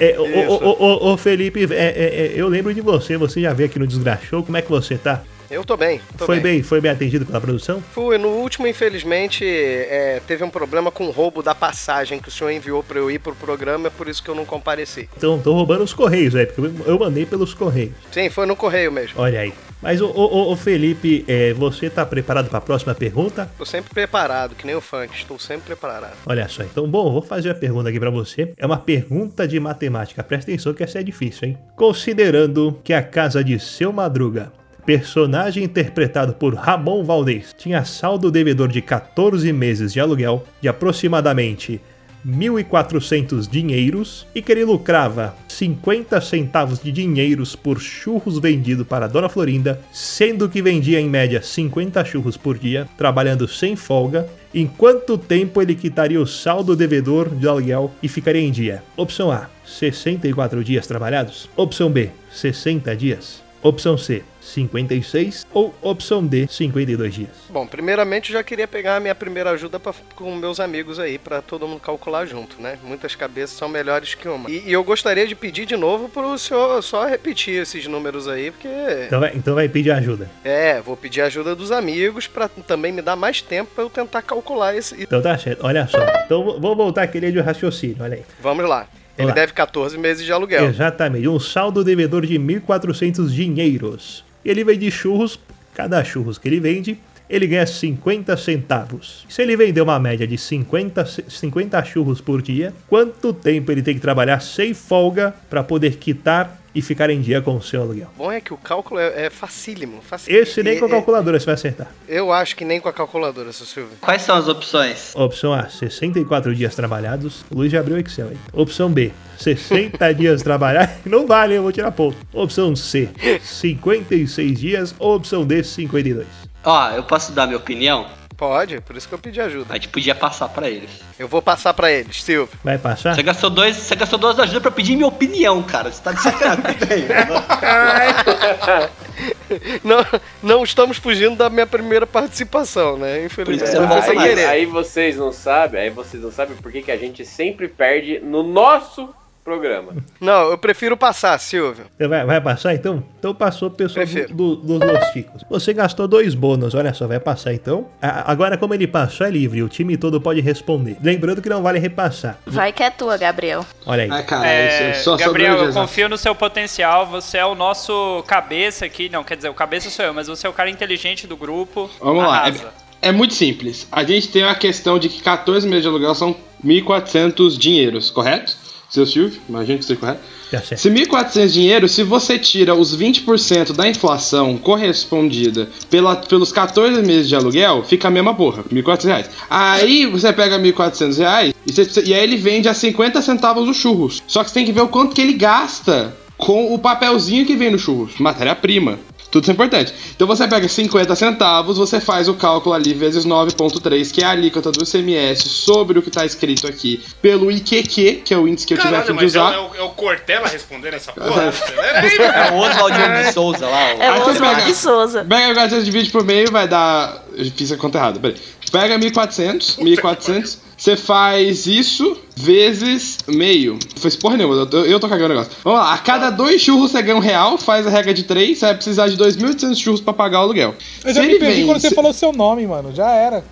[0.00, 3.40] É, ô, ô, ô, ô, ô, Felipe, é, é, é, eu lembro de você, você
[3.40, 5.22] já veio aqui no Desgraçou, como é que você tá?
[5.52, 6.00] Eu tô bem.
[6.16, 7.82] Tô Foi bem, foi bem atendido pela produção?
[7.92, 8.16] Fui.
[8.16, 12.50] No último, infelizmente, é, teve um problema com o roubo da passagem que o senhor
[12.50, 15.08] enviou pra eu ir pro programa, é por isso que eu não compareci.
[15.16, 17.92] Então, tô roubando os correios, é, porque eu- mandei pelos correios.
[18.10, 19.20] Sim, foi no correio mesmo.
[19.20, 19.52] Olha aí.
[19.82, 23.50] Mas, ô, ô, ô, Felipe, é, você tá preparado para a próxima pergunta?
[23.58, 25.12] Tô sempre preparado, que nem o funk.
[25.12, 26.12] Estou sempre preparado.
[26.24, 28.52] Olha só, então, bom, vou fazer a pergunta aqui pra você.
[28.56, 30.22] É uma pergunta de matemática.
[30.22, 31.58] Presta atenção que essa é difícil, hein?
[31.76, 34.52] Considerando que a casa de seu Madruga,
[34.84, 41.80] personagem interpretado por Ramon Valdez, tinha saldo devedor de 14 meses de aluguel de aproximadamente
[42.26, 49.28] 1.400 dinheiros e que ele lucrava 50 centavos de dinheiros por churros vendido para Dona
[49.28, 55.18] Florinda, sendo que vendia em média 50 churros por dia, trabalhando sem folga, em quanto
[55.18, 58.82] tempo ele quitaria o saldo devedor de aluguel e ficaria em dia?
[58.96, 61.48] Opção A, 64 dias trabalhados.
[61.56, 63.42] Opção B, 60 dias.
[63.62, 67.28] Opção C, 56 ou opção D, 52 dias.
[67.48, 71.18] Bom, primeiramente eu já queria pegar a minha primeira ajuda pra, com meus amigos aí,
[71.18, 72.78] pra todo mundo calcular junto, né?
[72.82, 74.50] Muitas cabeças são melhores que uma.
[74.50, 78.50] E, e eu gostaria de pedir de novo pro senhor só repetir esses números aí,
[78.50, 78.68] porque.
[79.06, 80.28] Então vai, então vai pedir ajuda.
[80.44, 84.22] É, vou pedir ajuda dos amigos pra também me dar mais tempo pra eu tentar
[84.22, 85.00] calcular esse.
[85.02, 85.98] Então tá certo, olha só.
[86.24, 88.22] Então vou- voltar aquele de raciocínio, olha aí.
[88.40, 88.86] Vamos lá.
[89.16, 89.34] Ele lá.
[89.34, 90.64] deve 14 meses de aluguel.
[90.64, 94.24] Exatamente, um saldo devedor de 1.400 dinheiros.
[94.44, 95.38] Ele vende churros,
[95.74, 99.24] cada churros que ele vende, ele ganha 50 centavos.
[99.28, 103.82] Se ele vender uma média de 50, c- 50 churros por dia, quanto tempo ele
[103.82, 107.82] tem que trabalhar sem folga para poder quitar e ficar em dia com o seu
[107.82, 108.08] aluguel?
[108.16, 110.00] O bom é que o cálculo é, é facílimo.
[110.02, 110.42] facílimo.
[110.42, 111.88] Esse nem com a calculadora você vai acertar.
[112.08, 113.96] Eu acho que nem com a calculadora, seu Silvio.
[114.00, 115.14] Quais são as opções?
[115.14, 117.44] Opção A, 64 dias trabalhados.
[117.50, 118.38] O Luiz já abriu o Excel aí.
[118.52, 120.94] Opção B, 60 dias trabalhados.
[121.04, 122.16] Não vale, eu vou tirar ponto.
[122.32, 123.08] Opção C,
[123.42, 124.94] 56 dias.
[124.98, 126.26] Opção D, 52.
[126.64, 128.06] Ó, eu posso dar minha opinião?
[128.42, 129.66] Pode, por isso que eu pedi ajuda.
[129.70, 130.90] A gente podia passar pra eles.
[131.16, 132.58] Eu vou passar pra eles, Silvio.
[132.64, 133.14] Vai passar?
[133.14, 135.92] Você gastou dois, você gastou duas ajudas pra pedir minha opinião, cara.
[135.92, 136.64] Você tá de sacanagem.
[139.84, 140.04] Não,
[140.42, 143.18] não estamos fugindo da minha primeira participação, né?
[143.18, 143.64] Por Infelizmente.
[143.64, 144.46] isso que Não você querer.
[144.46, 148.18] Aí vocês não sabem, aí vocês não sabem por que, que a gente sempre perde
[148.20, 149.08] no nosso
[149.44, 149.92] programa.
[150.20, 151.84] Não, eu prefiro passar, Silvio.
[151.96, 153.02] Você vai, vai passar então?
[153.18, 155.42] Então passou o pessoal do, do, dos Los Ticos.
[155.50, 157.86] Você gastou dois bônus, olha só, vai passar então.
[158.00, 160.96] A- Agora, como ele passou, é livre, o time todo pode responder.
[161.02, 162.38] Lembrando que não vale repassar.
[162.46, 163.66] Vai que é tua, Gabriel.
[163.84, 164.10] Olha aí.
[164.10, 167.06] Ah, cara, É, isso só Gabriel, eu confio no seu potencial.
[167.06, 169.08] Você é o nosso cabeça aqui.
[169.08, 171.90] Não, quer dizer, o cabeça sou eu, mas você é o cara inteligente do grupo.
[172.00, 172.36] Vamos lá.
[172.38, 172.72] Arrasa.
[173.02, 173.88] É, é muito simples.
[173.90, 178.56] A gente tem a questão de que 14 meses de aluguel são 1.400 dinheiros, correto?
[178.92, 180.20] Seu Silvio, imagino que seja correto.
[180.50, 180.76] Certo.
[180.76, 187.26] Se 1.400 dinheiro, se você tira os 20% da inflação correspondida pela, pelos 14 meses
[187.26, 189.30] de aluguel, fica a mesma porra, 1.400 reais.
[189.48, 193.78] Aí você pega 1.400 reais e, você- e aí ele vende a 50 centavos os
[193.78, 194.22] churros.
[194.26, 197.56] Só que você tem que ver o quanto que ele gasta com o papelzinho que
[197.56, 198.98] vem no churros, matéria-prima.
[199.32, 199.94] Tudo isso é importante.
[200.14, 204.30] Então você pega 50 centavos, você faz o cálculo ali vezes 9.3, que é a
[204.30, 208.66] alíquota do ICMS sobre o que tá escrito aqui pelo IQQ, que é o índice
[208.66, 209.54] que eu tive a fim de é, usar.
[209.54, 211.44] é o, é o Cortella respondendo essa porra?
[211.44, 213.80] É o Oswaldinho de Souza lá.
[213.88, 215.24] É o pega- de Souza.
[215.24, 217.24] Pega 400 divide por meio, vai dar.
[217.34, 218.36] Eu fiz a conta errada, peraí.
[218.70, 223.74] Pega 1400, 1400, você faz isso vezes meio.
[223.74, 225.52] Não fez porra nenhuma, eu, tô- eu tô cagando o negócio.
[225.62, 228.58] Vamos lá, a cada dois churros você ganha um real, faz a regra de três,
[228.58, 230.74] você vai precisar de 2.800 churros pra pagar o aluguel.
[231.04, 232.92] Eu já Se me perdi vem- quando você se- falou seu nome, mano.
[232.92, 233.44] Já era.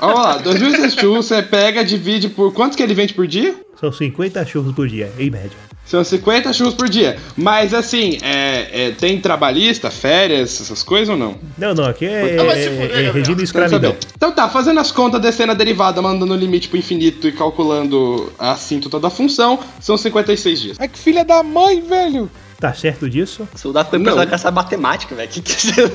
[0.00, 2.52] Vamos lá, 2.800 churros, você pega, divide por.
[2.52, 3.54] Quanto que ele vende por dia?
[3.80, 5.65] São 50 churros por dia, em média.
[5.86, 7.16] São 50 churros por dia.
[7.36, 11.36] Mas assim, é, é, tem trabalhista, férias, essas coisas ou não?
[11.56, 13.12] Não, não, aqui é, Ah, se é- é Gabriel.
[13.12, 13.96] regime escravidão.
[14.16, 18.32] Então tá, fazendo as contas, descendo a derivada, mandando o limite pro infinito e calculando
[18.38, 20.76] a assíntota da função, são 56 dias.
[20.80, 22.28] Ai, que filha da mãe, velho.
[22.58, 23.46] Tá certo disso?
[23.54, 25.28] O soldado foi com essa matemática, velho.
[25.28, 25.88] Que que você...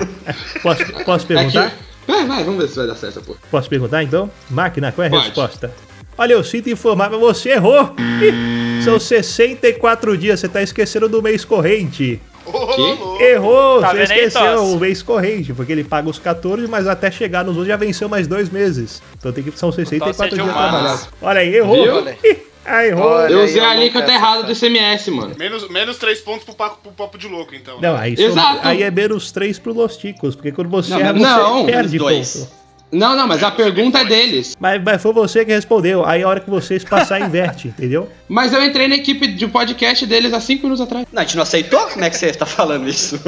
[0.62, 1.70] Posso, posso É perguntar?
[1.70, 1.76] que...
[2.06, 3.34] Vai, vai, vamos ver se vai dar certo, pô.
[3.50, 4.30] Posso perguntar então?
[4.50, 5.24] Máquina, qual é a Pode.
[5.24, 5.72] resposta?
[6.16, 7.90] Olha, eu sinto informar, mas você errou!
[8.22, 12.20] Ih, São 64 dias, você tá esquecendo do mês corrente.
[12.46, 13.20] Louco.
[13.22, 17.10] Errou, Tá você aí, esqueceu o mês corrente, porque ele paga os 14, mas até
[17.10, 19.02] chegar nos outros já venceu mais dois meses.
[19.18, 21.08] Então tem que são 64 Tosse é dias trabalhados.
[21.22, 21.82] Olha aí, errou!
[22.02, 22.08] Viu?
[22.22, 23.06] Ih, ah, errou!
[23.06, 24.52] Olha Eu aí, usei a alíquota errada do.
[24.52, 25.34] ICMS, mano.
[25.38, 27.80] Menos, menos 3 pontos pro papo, pro papo de louco, então.
[27.80, 31.12] Não, aí, são- aí é menos 3 pro Los Ticos, porque quando você Não, erra,
[31.14, 32.36] mas você não, perde dois.
[32.36, 32.63] ponto.
[32.94, 34.56] Não, não, mas a pergunta é deles.
[34.58, 36.04] Mas, mas foi você que respondeu.
[36.06, 38.08] Aí a hora que vocês passar, inverte, entendeu?
[38.28, 41.06] Mas eu entrei na equipe de podcast deles há 5 minutos atrás.
[41.12, 41.80] Não, a gente não aceitou?
[41.88, 43.20] Como é que você tá falando isso?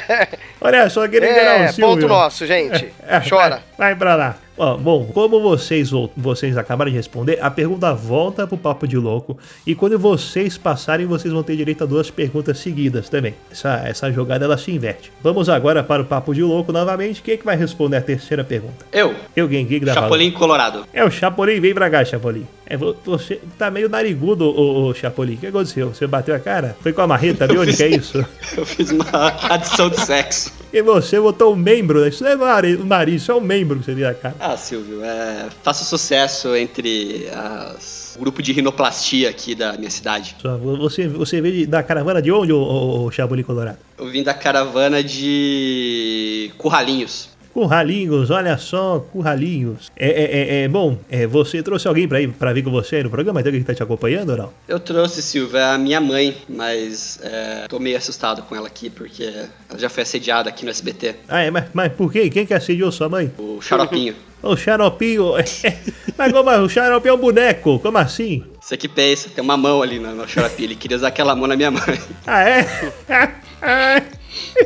[0.60, 1.94] Olha só, queria enganar É, o Silvio.
[1.94, 2.92] ponto nosso, gente.
[3.08, 3.62] É, Chora.
[3.78, 4.36] Vai, vai pra lá.
[4.58, 9.36] Ó, bom, como vocês, vocês acabaram de responder, a pergunta volta pro Papo de Louco.
[9.66, 13.34] E quando vocês passarem, vocês vão ter direito a duas perguntas seguidas também.
[13.50, 15.12] Essa, essa jogada ela se inverte.
[15.22, 17.22] Vamos agora para o Papo de Louco novamente.
[17.22, 18.86] Quem é que vai responder a terceira pergunta?
[18.92, 20.86] Eu, Eu, que dá Chapolin Colorado.
[20.92, 22.46] É o Chapolin, vem pra cá, Chapolin.
[22.68, 25.34] É, vo- você tá meio narigudo, ô, ô Chapolin.
[25.34, 25.88] O que aconteceu?
[25.94, 26.76] Você bateu a cara?
[26.80, 27.46] Foi com a marreta?
[27.46, 28.24] Que é isso?
[28.56, 29.04] Eu fiz uma
[29.48, 30.52] adição de sexo.
[30.72, 32.08] E você botou um membro, né?
[32.08, 34.34] Isso não é nariz, nariz, isso é um membro que você tem na cara.
[34.40, 40.34] Ah, Silvio, é, faço sucesso entre as- o grupo de rinoplastia aqui da minha cidade.
[40.78, 43.78] Você, você veio da caravana de onde, ô, ô, ô Chapolin Colorado?
[43.96, 47.28] Eu vim da caravana de Curralinhos.
[47.56, 49.90] Curralinhos, olha só, Curralinhos.
[49.96, 52.96] É, é, é, é, bom, é, você trouxe alguém pra, ir, pra vir com você
[52.96, 53.42] aí no programa?
[53.42, 54.52] Tem alguém que tá te acompanhando ou não?
[54.68, 58.90] Eu trouxe, Silvio, é a minha mãe, mas é, tô meio assustado com ela aqui,
[58.90, 59.22] porque
[59.70, 61.14] ela já foi assediada aqui no SBT.
[61.26, 62.28] Ah, é, mas, mas por quê?
[62.28, 63.32] Quem que assediou sua mãe?
[63.38, 64.14] O Xaropinho.
[64.42, 65.32] O Xaropinho.
[66.16, 66.60] mas como é?
[66.60, 67.78] O Xaropinho é um boneco?
[67.80, 68.44] Como assim?
[68.60, 70.66] Você que pensa, tem uma mão ali no, no Xaropinho.
[70.66, 71.98] Ele queria usar aquela mão na minha mãe.
[72.26, 72.66] Ah, é?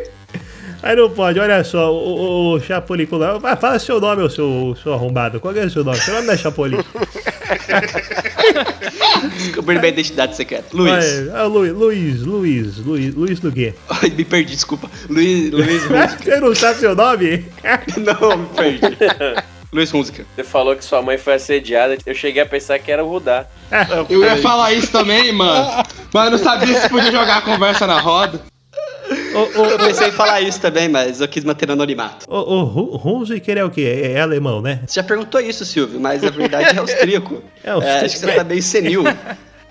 [0.82, 3.06] Aí não pode, olha só, o, o, o Chapolin.
[3.40, 5.38] Vai, Fala seu nome, ô seu, seu arrombado.
[5.38, 5.98] Qual é o seu nome?
[5.98, 6.78] Seu nome não é Chapolin.
[9.36, 10.68] Descobri minha identidade secreta.
[10.72, 11.04] Luiz.
[11.28, 13.74] O Luiz, Luiz, Luiz, Luiz, Luiz do quê?
[13.88, 14.90] Ai, me perdi, desculpa.
[15.08, 15.82] Luiz, Luiz.
[16.22, 17.44] Você não sabe seu nome?
[17.98, 18.96] Não, me perdi.
[19.72, 20.24] Luiz Música.
[20.34, 21.96] Você falou que sua mãe foi assediada.
[22.04, 23.46] Eu cheguei a pensar que era o Rudá.
[24.08, 25.84] Eu ia falar isso também, mano.
[26.12, 28.40] Mas eu não sabia se podia jogar a conversa na roda.
[29.10, 32.26] Eu pensei em falar isso também, mas eu quis manter no anonimato.
[32.28, 33.82] O, o Hu- Hunziker é o quê?
[33.82, 34.80] É, é alemão, né?
[34.86, 37.42] Você já perguntou isso, Silvio, mas na verdade é austríaco.
[37.64, 38.04] É austríaco.
[38.06, 39.04] acho que você tá meio senil.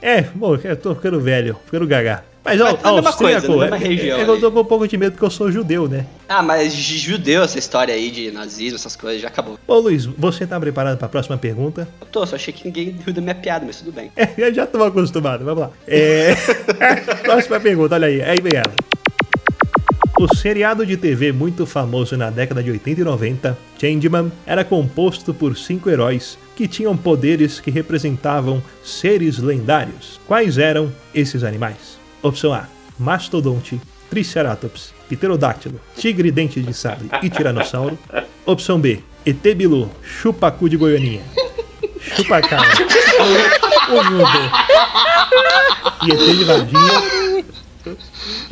[0.02, 2.23] É, bom, eu tô ficando velho, ficando gaga.
[2.41, 4.65] Mas, ó, é a mesma coisa, na mesma é- região é eu tô com um
[4.65, 6.06] pouco de medo porque eu sou judeu, né?
[6.28, 9.60] Ah, mas judeu, essa história aí de nazismo, essas coisas, já acabou.
[9.67, 11.86] Ô Luiz, você tá preparado pra próxima pergunta?
[11.99, 14.10] Eu tô, só achei que ninguém riu da minha piada, mas tudo bem.
[14.15, 15.71] É, eu já tô acostumado, vamos lá.
[15.86, 16.34] É...
[17.23, 18.73] próxima pergunta, olha aí, aí vem ela.
[20.19, 25.34] O seriado de TV muito famoso na década de 80 e 90, Changeman, era composto
[25.34, 30.19] por cinco heróis que tinham poderes que representavam seres lendários.
[30.27, 31.97] Quais eram esses animais?
[32.21, 32.67] Opção A:
[32.99, 33.79] Mastodonte,
[34.10, 37.97] Triceratops, Pterodáctilo, Tigre Dente de Sabre e Tiranossauro.
[38.45, 41.23] Opção B: ET Bilu, Chupacu de Goianinha,
[42.17, 42.67] Chupacabra,
[43.89, 44.51] Unudo
[46.03, 46.12] e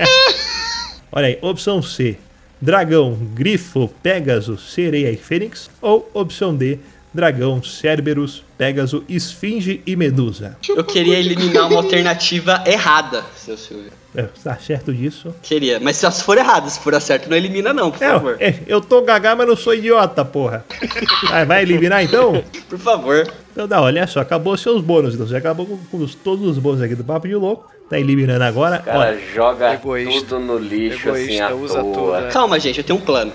[0.07, 0.56] ET.
[1.11, 2.17] Olha aí, opção C:
[2.61, 5.69] Dragão, Grifo, Pégaso, Sereia e Fênix.
[5.81, 6.79] Ou opção D:
[7.21, 10.55] Dragão, Cerberus, Pégaso, Esfinge e Medusa.
[10.69, 13.89] Eu queria eliminar uma alternativa errada, seu Silvio.
[14.15, 15.33] É, tá certo disso?
[15.41, 18.37] Queria, mas se elas forem erradas, se for a certo, não elimina não, por favor.
[18.39, 20.63] É, eu tô gagá, mas não sou idiota, porra.
[21.27, 22.43] Vai, vai eliminar então?
[22.69, 23.27] Por favor.
[23.51, 25.15] Então dá, olha só, acabou seus bônus.
[25.15, 27.71] Então você acabou com, com os- todos os bônus aqui do Papo de Louco.
[27.89, 28.79] Tá eliminando agora.
[28.79, 30.21] O cara Olha, joga Egoísta.
[30.35, 31.93] tudo no lixo assim Egoísta, à usa toa.
[31.93, 32.29] tudo, né?
[32.31, 33.31] Calma, gente, eu tenho um plano.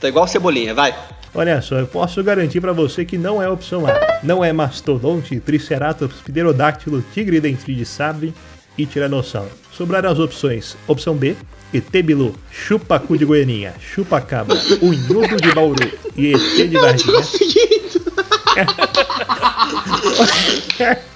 [0.00, 0.94] Tô igual Cebolinha, vai.
[1.34, 4.20] olha só, eu posso garantir pra você que não é opção A.
[4.22, 8.32] Não é mastodonte, triceratops, pterodáctilo, tigre dente de sabre
[8.76, 9.50] e tiranossauro.
[9.72, 10.76] Sobraram as opções.
[10.86, 11.36] Opção B,
[11.74, 17.77] ET Bilu, chupacu de Goianinha, chupacabra, unhudo de Bauru e ET de Varginha.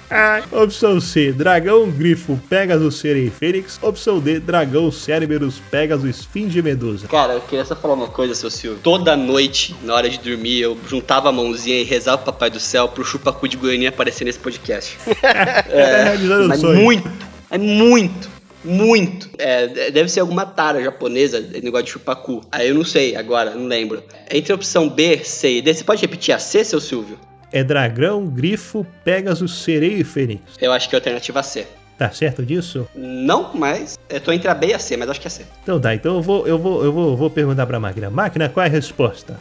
[0.51, 3.79] Opção C, dragão, grifo, Pegasus, sereia e fênix.
[3.81, 7.07] Opção D, dragão, Cerberus, Pegasus, esfinge medusa.
[7.07, 8.79] Cara, eu queria só falar uma coisa, seu Silvio.
[8.83, 12.59] Toda noite, na hora de dormir, eu juntava a mãozinha e rezava pro Papai do
[12.59, 14.97] Céu pro chupacu de Goiânia aparecer nesse podcast.
[15.23, 16.79] Tá realizando o Mas sonho.
[16.79, 17.09] muito,
[17.49, 18.29] é muito,
[18.63, 19.29] muito.
[19.37, 22.41] É, deve ser alguma tara japonesa, negócio de chupacu.
[22.51, 24.03] Aí eu não sei agora, não lembro.
[24.29, 27.17] Entre a opção B, C e D, você pode repetir a C, seu Silvio?
[27.53, 30.41] É dragão, grifo, Pegasus, sereia e fênix.
[30.59, 31.67] Eu acho que é a alternativa C.
[31.99, 32.87] Tá certo disso?
[32.95, 35.45] Não, mas eu tô entre a B e a C, mas acho que é C.
[35.61, 38.09] Então tá, então eu vou, eu vou, eu vou, vou perguntar pra máquina.
[38.09, 39.39] Máquina, qual é a resposta?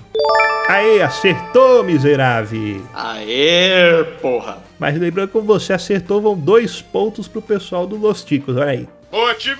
[0.68, 2.87] Aê, acertou, miserável!
[2.94, 4.59] Aê, porra!
[4.79, 8.70] Mas lembrando que como você acertou, vão dois pontos pro pessoal do Los Ticos, olha
[8.72, 8.88] aí.
[9.11, 9.57] Ô, time!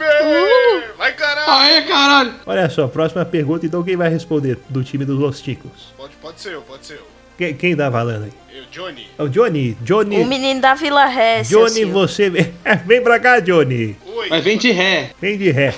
[0.99, 1.51] Vai, caralho!
[1.51, 2.35] Aê, caralho!
[2.45, 5.93] Olha só, próxima pergunta, então quem vai responder do time dos Los Ticos?
[5.97, 7.22] Pode, pode ser eu, pode ser eu.
[7.43, 8.33] Quem, quem tá falando aí?
[8.71, 9.07] Johnny.
[9.19, 9.77] É o Johnny.
[9.83, 10.17] Johnny.
[10.21, 12.31] O menino da Vila Ré, Johnny, você.
[12.31, 12.55] vem-
[12.87, 13.97] Vem pra cá, Johnny.
[14.07, 14.29] Oi.
[14.31, 15.11] Mas vem de ré.
[15.21, 15.75] Vem de ré.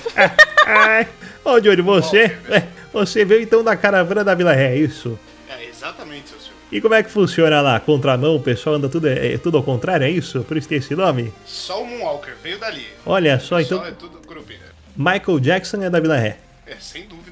[1.44, 2.36] Ô, Johnny, você.
[2.92, 5.18] Você veio então da caravana da Vila Ré, é isso?
[5.48, 6.54] É, exatamente, seu Silvio.
[6.70, 7.80] E como é que funciona lá?
[7.80, 10.44] Contramão, o pessoal anda tudo, é, é tudo ao contrário, é isso?
[10.44, 11.32] Por isso tem esse nome?
[11.44, 12.86] Só o Moonwalker veio dali.
[13.04, 13.78] Olha só, então.
[13.78, 14.60] Só é tudo curupira.
[14.96, 16.36] Michael Jackson é da Vila Ré.
[16.68, 17.23] É, sem dúvida.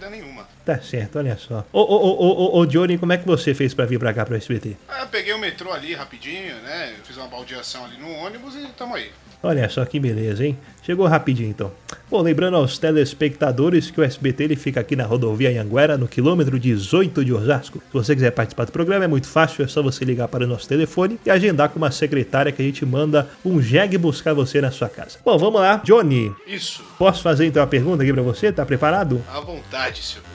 [0.64, 1.66] Tá certo, olha só.
[1.72, 4.14] Ô, ô, ô, ô, ô, ô, Johnny, como é que você fez pra vir pra
[4.14, 4.76] cá, pro SBT?
[4.88, 6.94] Ah, eu peguei o metrô ali rapidinho, né?
[7.04, 9.10] Fiz uma baldeação ali no ônibus e tamo aí.
[9.42, 10.56] Olha só que beleza, hein?
[10.84, 11.72] Chegou rapidinho então.
[12.08, 16.60] Bom, lembrando aos telespectadores que o SBT ele fica aqui na rodovia Anhanguera, no quilômetro
[16.60, 17.78] 18 de Osasco.
[17.78, 20.46] Se você quiser participar do programa, é muito fácil, é só você ligar para o
[20.46, 24.60] nosso telefone e agendar com uma secretária que a gente manda um jegue buscar você
[24.60, 25.18] na sua casa.
[25.24, 25.80] Bom, vamos lá.
[25.84, 26.84] Johnny, Isso.
[26.96, 28.52] posso fazer então a pergunta aqui pra você?
[28.52, 29.20] Tá preparado?
[29.28, 30.31] À vontade, Silvio.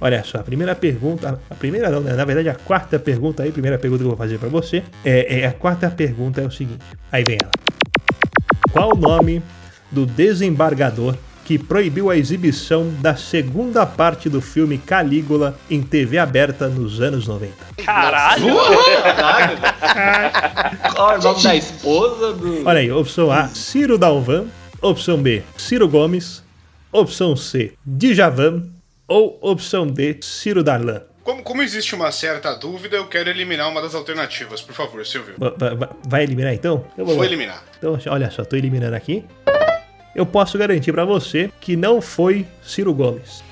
[0.00, 2.14] Olha só, a primeira pergunta, a primeira não, né?
[2.14, 5.40] na verdade a quarta pergunta aí, primeira pergunta que eu vou fazer pra você, é,
[5.40, 6.78] é a quarta pergunta é o seguinte,
[7.10, 7.50] aí vem ela.
[8.70, 9.42] Qual o nome
[9.90, 16.68] do desembargador que proibiu a exibição da segunda parte do filme Calígula em TV aberta
[16.68, 17.52] nos anos 90?
[17.84, 18.54] Caralho!
[20.94, 22.64] Qual é o nome da esposa do.
[22.64, 24.44] Olha aí, opção A, Ciro Dalvan,
[24.80, 26.44] opção B, Ciro Gomes,
[26.92, 28.77] opção C, Djavan
[29.08, 31.02] ou opção D, Ciro Darlan?
[31.24, 35.34] Como, como existe uma certa dúvida, eu quero eliminar uma das alternativas, por favor, Silvio.
[35.36, 36.84] Va- va- va- Vai eliminar então?
[36.96, 37.62] Eu Vou eliminar.
[37.76, 39.24] Então, olha só, tô eliminando aqui.
[40.14, 43.42] Eu posso garantir pra você que não foi Ciro Gomes.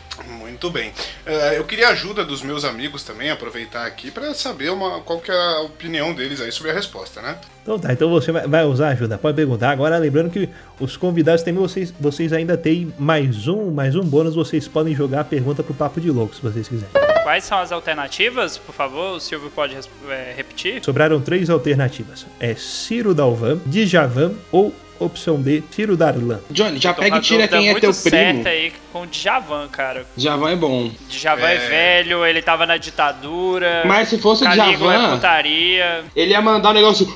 [0.57, 0.91] Muito bem.
[1.27, 5.21] Eh, eu queria a ajuda dos meus amigos também, aproveitar aqui pra saber uma, qual
[5.21, 7.37] que é a opinião deles aí sobre a resposta, né?
[7.63, 9.71] Então tá, então você vai, usar ajuda, pode perguntar.
[9.71, 10.49] Agora lembrando que
[10.81, 15.21] os convidados também, vocês, vocês ainda têm mais um, mais um bônus, vocês podem jogar
[15.21, 16.91] a pergunta pro Papo de Louco, se vocês quiserem.
[17.23, 19.17] Quais são as alternativas, por favor?
[19.17, 19.77] O Silvio pode
[20.09, 20.83] é, repetir?
[20.83, 22.25] Sobraram três alternativas.
[22.41, 26.41] É Ciro Dalvan, Djavan ou opção D, Ciro Darlan.
[26.51, 28.47] Johnny, já Tô pega e tira quem é teu primo.
[28.49, 30.07] aí com o Djavan, cara.
[30.17, 30.91] Javan é bom.
[31.09, 31.55] Djavan é.
[31.55, 31.69] É.
[31.69, 33.83] velho, ele tava na ditadura.
[33.87, 36.05] Mas se fosse o Calígula é Djavan, putaria.
[36.15, 37.07] ele ia mandar um negócio.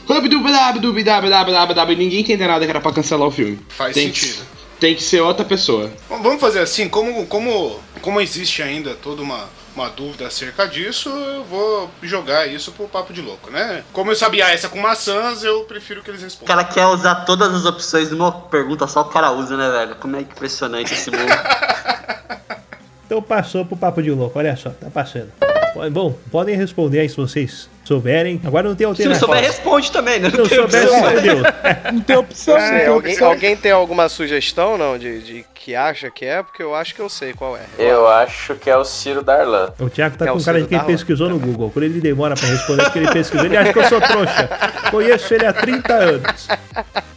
[1.91, 3.59] E Ninguém tem nada que era pra cancelar o filme.
[3.69, 4.47] Faz Tem que- sentido.
[4.79, 5.93] Tem que ser outra pessoa.
[6.09, 11.09] Bom, Vamos fazer assim, como, como, como existe ainda toda uma, uma dúvida acerca disso,
[11.09, 13.85] eu vou jogar isso pro papo de louco, né?
[13.93, 16.57] Como eu sabia essa com maçãs, eu prefiro que eles O respondam.
[16.57, 19.95] cara quer usar todas as opções numa pergunta, só o cara usa, né, velho?
[19.97, 21.21] Como é que impressionante esse mundo.
[23.07, 25.33] Então passou pro Papo de Louco, olha só, tá passando.
[25.91, 28.41] Bom, podem responder aí se vocês souberem.
[28.45, 29.27] Agora não tem Se não alternativa.
[29.27, 30.31] souber, responde também, né?
[30.31, 31.09] Se não souber, opção.
[31.09, 31.37] se fudeu.
[31.93, 33.29] Não tem opção, não É, tem alguém, opção.
[33.29, 36.43] alguém tem alguma sugestão, não, de, de que acha que é?
[36.43, 37.61] Porque eu acho que eu sei qual é.
[37.79, 39.73] Eu acho que é o Ciro Darlan.
[39.79, 40.93] O Thiago tá É o com cara de quem Darlan.
[40.93, 41.71] pesquisou no Google.
[41.71, 44.49] Quando ele demora pra responder, porque ele pesquisou, ele acha que eu sou trouxa.
[44.91, 46.49] Conheço ele há 30 anos.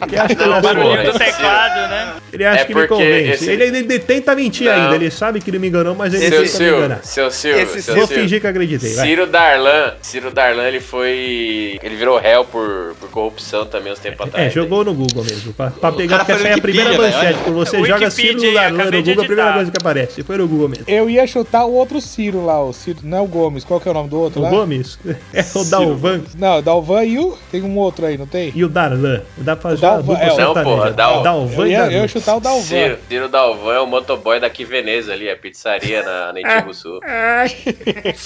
[0.06, 2.14] Ele acha que eu Não, sou porra, do teclado, né?
[2.34, 3.30] Ele acha É que me convence.
[3.44, 4.74] esse- Ele, ele, ele tenta mentir Não.
[4.74, 4.96] ainda.
[4.96, 7.00] Ele sabe que ele me enganou, mas ele Seu tenta me Ciro, enganar.
[7.04, 8.20] seu Ciro, Esse seu Vou Ciro.
[8.22, 8.94] fingir que acreditei.
[8.96, 9.08] Vai.
[9.08, 11.80] Ciro Darlan, Ciro Darlan, ele foi.
[11.82, 14.48] Ele virou réu por, por corrupção também uns tempos atrás.
[14.48, 15.54] É, jogou no Google mesmo.
[15.54, 17.40] Pra, pra pegar, porque essa é a primeira Wikipedia, manchete.
[17.44, 17.86] Quando você olha.
[17.88, 20.24] joga Wikipedia Ciro Darlan no de Google, a primeira coisa que aparece.
[20.24, 20.86] Foi no Google mesmo.
[20.88, 23.88] Eu ia chutar o outro Ciro lá, o Ciro, não é o Gomes, qual que
[23.88, 24.50] é o nome do outro O lá?
[24.50, 25.00] Gomes
[25.34, 27.38] é o Dalvan Não, Dalvan e o...
[27.52, 28.52] tem um outro aí, não tem?
[28.56, 29.22] e o Darlan.
[29.38, 31.78] Dá pra fazer O uma Dalvan, é, o- Não, porra, Dal- Dalvan Eu e ia,
[31.78, 31.98] eu Darlan.
[32.02, 32.62] ia chutar o Dalvan.
[32.62, 37.00] Ciro, Ciro Dalvan é o motoboy daqui Veneza ali, a pizzaria na, na Sul.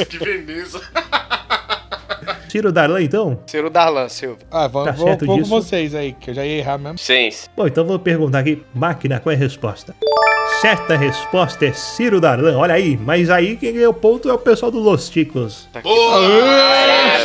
[0.09, 0.82] Que Veneza.
[2.49, 3.39] Ciro Darlan, então?
[3.47, 4.45] Ciro Darlan, Silvio.
[4.51, 5.53] Ah, vamos, Tá vou, certo vou com disso?
[5.55, 6.97] vocês aí, que eu já ia errar mesmo.
[6.97, 7.29] Sim.
[7.55, 9.93] Bom, então vou perguntar aqui, máquina, qual é a resposta?
[10.61, 12.57] Certa resposta é Ciro Darlan.
[12.57, 15.67] Olha aí, mas aí quem ganhou o ponto é o pessoal do Los Ticos.
[15.83, 16.19] Boa!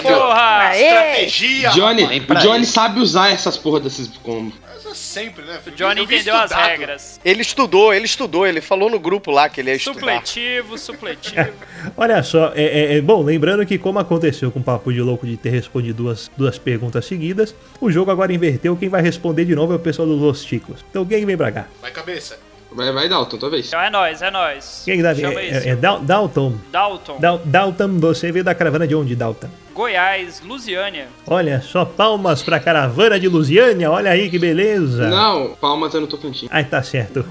[0.03, 0.77] Porra!
[0.77, 1.71] Estratégia!
[1.71, 2.67] Johnny, o Johnny aí.
[2.67, 4.53] sabe usar essas porra desses combos.
[4.63, 5.59] Mas é sempre, né?
[5.67, 6.69] O Johnny vi entendeu as estudado.
[6.69, 7.21] regras.
[7.25, 9.99] Ele estudou, ele estudou, ele falou no grupo lá que ele ia estudar.
[10.01, 11.49] Supletivo, supletivo.
[11.97, 15.27] Olha só, é, é- é- bom, lembrando que como aconteceu com o Papo de Louco
[15.27, 19.55] de ter respondido duas, duas perguntas seguidas, o jogo agora inverteu, quem vai responder de
[19.55, 20.85] novo é o pessoal do Los Ticos.
[20.91, 21.67] Então quem vem pra cá?
[21.81, 22.39] Vai cabeça.
[22.75, 23.69] Vai, vai, Dalton, tua vez.
[23.69, 24.83] Então é nóis, é nóis.
[24.85, 25.15] Quem dá?
[25.15, 25.69] Chama É, isso.
[25.69, 26.55] é, é Dal- Dalton.
[26.71, 27.19] Dalton.
[27.21, 29.49] Dal- Dalton, você veio da caravana de onde, Dalton?
[29.75, 31.07] Goiás, Lusiânia.
[31.27, 35.09] Olha só, palmas pra caravana de Lusiânia, olha aí que beleza.
[35.09, 36.49] Não, palma tá no Tocantins.
[36.53, 37.25] Ai, tá certo.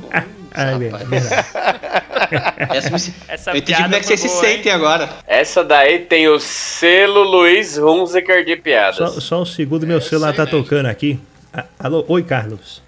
[0.54, 1.06] Ah, verdade.
[2.70, 3.14] Essa me...
[3.28, 5.10] Essa eu entendi como é que vocês se sentem agora.
[5.28, 8.96] Essa daí tem o selo Luiz Hunziker de piadas.
[8.98, 11.20] Só, só um segundo, meu celular tá tocando aqui.
[11.54, 12.82] Ah, alô, oi, Carlos.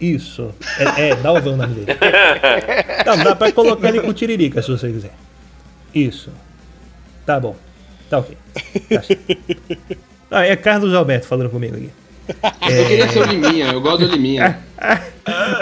[0.00, 0.54] Isso.
[0.78, 1.98] É, é Dalvan o nome dele.
[3.04, 5.12] Não, dá pra colocar ele com tiririca, se você quiser.
[5.94, 6.30] Isso.
[7.26, 7.56] Tá bom.
[8.08, 8.36] Tá ok.
[8.88, 9.96] Tá.
[10.30, 11.90] Ah, é Carlos Alberto falando comigo aqui.
[12.68, 14.58] Eu queria ser o Liminha, eu gosto do Liminha.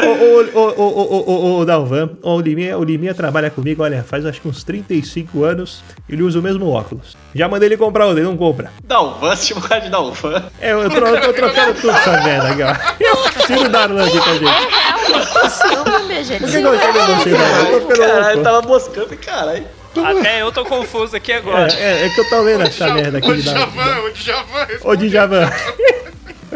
[0.03, 4.03] Ô, ô, ô, ô, ô, ô, ô, Dalvan, o Liminha, o Liminha trabalha comigo, olha,
[4.03, 5.83] faz acho que uns 35 anos.
[6.09, 7.17] Ele usa o mesmo óculos.
[7.35, 8.71] Já mandei ele comprar o dele, não compra.
[8.85, 10.43] Dalvan, se chama o cara de Dalvan.
[10.61, 13.47] É, eu, tro eu tô trocando tudo essa merda aqui, ó.
[13.47, 14.47] Tira o Darlan aqui com a gente.
[14.47, 16.41] É o minha gente.
[16.41, 17.69] Por que eu tô vendo você, Darlan?
[17.69, 18.43] Eu tô ficando Caralho, louco.
[18.43, 19.67] tava moscando e caralho.
[20.05, 21.73] Até eu tô confuso aqui agora.
[21.73, 23.31] É, é, é que eu tô lendo essa merda aqui.
[23.31, 23.37] O.
[23.37, 24.67] Djavan, o Djavan.
[24.85, 25.51] Ô, Djavan.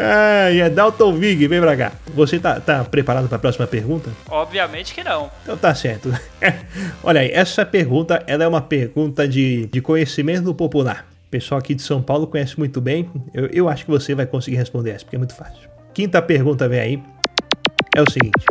[0.03, 1.91] Ah, é Dalton Vig, vem pra cá.
[2.15, 4.09] Você tá, tá preparado pra próxima pergunta?
[4.27, 5.29] Obviamente que não.
[5.43, 6.11] Então tá certo.
[7.03, 11.05] Olha aí, essa pergunta ela é uma pergunta de, de conhecimento popular.
[11.27, 13.09] O pessoal aqui de São Paulo conhece muito bem.
[13.31, 15.69] Eu, eu acho que você vai conseguir responder essa, porque é muito fácil.
[15.93, 17.03] Quinta pergunta vem aí.
[17.95, 18.45] É o seguinte: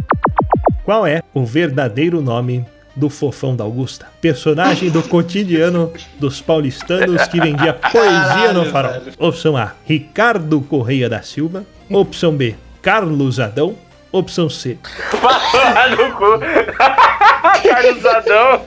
[0.85, 2.65] Qual é o verdadeiro nome
[3.01, 4.07] do Fofão da Augusta?
[4.21, 8.93] Personagem do cotidiano dos paulistanos que vendia poesia no farol.
[8.93, 9.13] velho.
[9.19, 11.65] Opção A: Ricardo Correia da Silva.
[11.91, 13.75] Opção B: Carlos Adão.
[14.13, 14.77] Opção C:
[15.23, 16.25] Vai no cu.
[17.63, 18.63] Carlos Adão.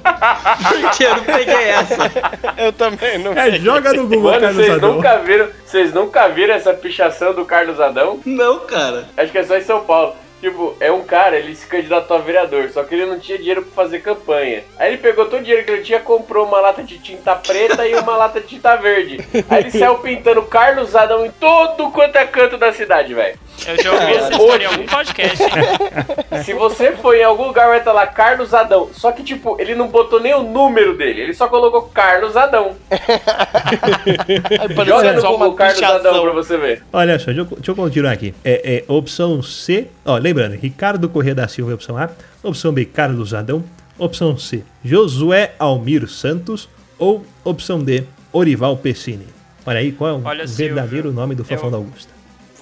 [0.82, 2.12] Porque eu não peguei essa.
[2.58, 3.34] Eu também não.
[3.34, 4.94] É, joga no Google Mano, Carlos vocês Adão.
[4.96, 8.20] nunca viram, vocês nunca viram essa pichação do Carlos Adão?
[8.26, 9.06] Não, cara.
[9.18, 10.16] Acho que é só em São Paulo.
[10.44, 13.62] Tipo, é um cara, ele se candidatou a vereador, só que ele não tinha dinheiro
[13.62, 14.66] pra fazer campanha.
[14.78, 17.88] Aí ele pegou todo o dinheiro que ele tinha, comprou uma lata de tinta preta
[17.88, 19.26] e uma lata de tinta verde.
[19.50, 23.39] Aí ele saiu pintando Carlos Adão em todo quanto é canto da cidade, velho.
[23.66, 25.44] Eu já ouvi essa história em algum podcast.
[25.44, 26.44] hein?
[26.44, 28.89] Se você for em algum lugar, vai estar lá Carlos Adão.
[28.91, 32.76] Só que, tipo, ele não botou nem o número dele, ele só colocou Carlos Adão.
[34.86, 35.82] Joga no só Google uma Carlos.
[35.82, 36.84] Adão pra você ver.
[36.91, 38.34] Olha só, deixa eu, deixa eu continuar aqui.
[38.44, 42.10] É, é, opção C, ó, lembrando, Ricardo Corrêa da Silva é a opção A.
[42.42, 43.64] Opção B, Carlos Adão.
[43.98, 46.68] Opção C, Josué Almir Santos.
[46.98, 49.28] Ou opção D, Orival Pessini.
[49.66, 52.12] Olha aí, qual é o Olha, verdadeiro Silvio, nome do Fofão eu- da Augusta?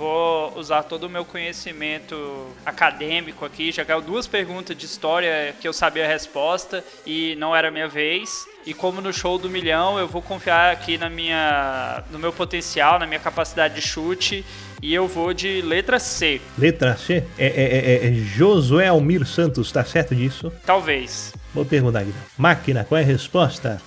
[0.01, 3.71] Vou usar todo o meu conhecimento acadêmico aqui.
[3.71, 7.87] Já caiu duas perguntas de história que eu sabia a resposta e não era minha
[7.87, 8.47] vez.
[8.65, 12.97] E como no show do milhão, eu vou confiar aqui na minha, no meu potencial,
[12.97, 14.43] na minha capacidade de chute.
[14.81, 19.71] E eu vou de letra C, Letra C, é, é- é- é Josué Almir Santos,
[19.71, 20.51] tá certo disso?
[20.65, 21.31] talvez.
[21.53, 22.13] Vou perguntar aqui.
[22.35, 23.79] Máquina, qual é a resposta?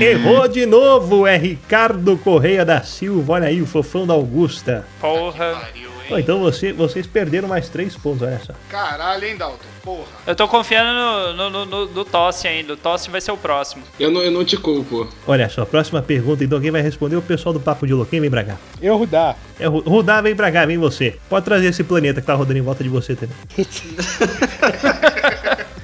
[0.00, 3.32] Errou de novo, é Ricardo Correia da Silva.
[3.34, 4.84] Olha aí, o Fofão da Augusta.
[5.00, 5.68] Porra.
[6.08, 8.54] Pô, então você, vocês perderam mais três pontos, olha só.
[8.70, 9.58] Caralho, hein, Dalton?
[9.82, 10.06] Porra.
[10.26, 12.72] Eu tô confiando no, no, no, no, no Tosse ainda.
[12.72, 13.82] O Tosse vai ser o próximo.
[14.00, 15.06] Eu não, eu não te culpo.
[15.26, 18.10] Olha só, próxima pergunta, então quem vai responder é o pessoal do Papo de Louco.
[18.10, 18.56] Quem vem pra cá?
[18.80, 19.36] Eu, Rudá.
[19.60, 21.18] É Rudá, vem pra cá, vem você.
[21.28, 23.36] Pode trazer esse planeta que tá rodando em volta de você também.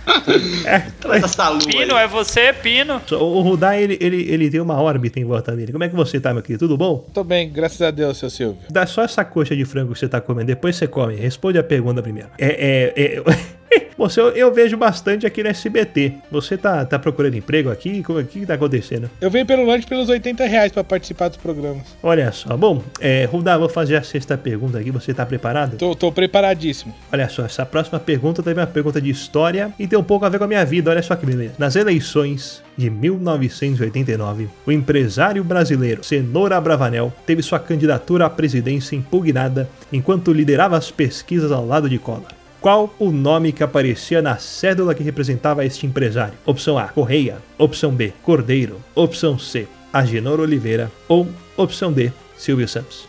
[0.66, 2.04] é, lua Pino, aí.
[2.04, 3.00] é você, Pino?
[3.12, 5.72] o Rudá, ele, ele, ele tem uma órbita em volta dele.
[5.72, 6.66] Como é que você tá, meu querido?
[6.66, 7.06] Tudo bom?
[7.12, 8.58] Tô bem, graças a Deus, seu Silvio.
[8.70, 11.14] Dá só essa coxa de frango que você tá comendo, depois você come.
[11.14, 12.28] Responde a pergunta primeiro.
[12.38, 13.54] É, é, é...
[14.04, 16.12] Você, eu, eu vejo bastante aqui no SBT.
[16.30, 18.02] Você tá, tá procurando emprego aqui?
[18.02, 19.10] Como é que tá acontecendo?
[19.18, 21.96] Eu venho pelo lanche pelos 80 reais pra participar dos programas.
[22.02, 22.54] Olha só.
[22.54, 24.90] Bom, é, Rudá, vou fazer a sexta pergunta aqui.
[24.90, 25.78] Você tá preparado?
[25.78, 26.94] Tô, tô preparadíssimo.
[27.10, 30.26] Olha só, essa próxima pergunta também é uma pergunta de história e tem um pouco
[30.26, 30.90] a ver com a minha vida.
[30.90, 31.54] Olha só que beleza.
[31.58, 39.66] Nas eleições de 1989, o empresário brasileiro Cenoura Bravanel teve sua candidatura à presidência impugnada
[39.90, 42.43] enquanto liderava as pesquisas ao lado de Collor.
[42.64, 46.32] Qual o nome que aparecia na cédula que representava este empresário?
[46.46, 47.36] Opção A, Correia.
[47.58, 48.80] Opção B, Cordeiro.
[48.94, 50.90] Opção C, Agenor Oliveira.
[51.06, 53.06] Ou opção D, Silvio Santos.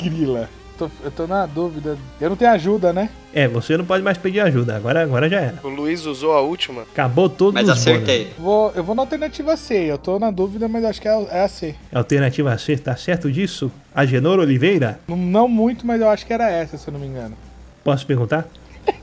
[0.00, 0.48] Grila.
[0.78, 1.98] Tô- eu tô na dúvida.
[2.20, 3.10] Eu não tenho ajuda, né?
[3.34, 4.76] É, você não pode mais pedir ajuda.
[4.76, 5.58] Agora, agora já era.
[5.64, 6.82] O Luiz usou a última.
[6.82, 8.32] Acabou todos Mas acertei.
[8.38, 9.90] Vou, eu vou na alternativa C.
[9.90, 11.74] Eu tô na dúvida, mas acho que é, é a C.
[11.92, 13.68] Alternativa C, tá certo disso?
[13.92, 15.00] Agenor Oliveira?
[15.08, 17.36] Não, não muito, mas eu acho que era essa, se eu não me engano.
[17.82, 18.46] Posso perguntar?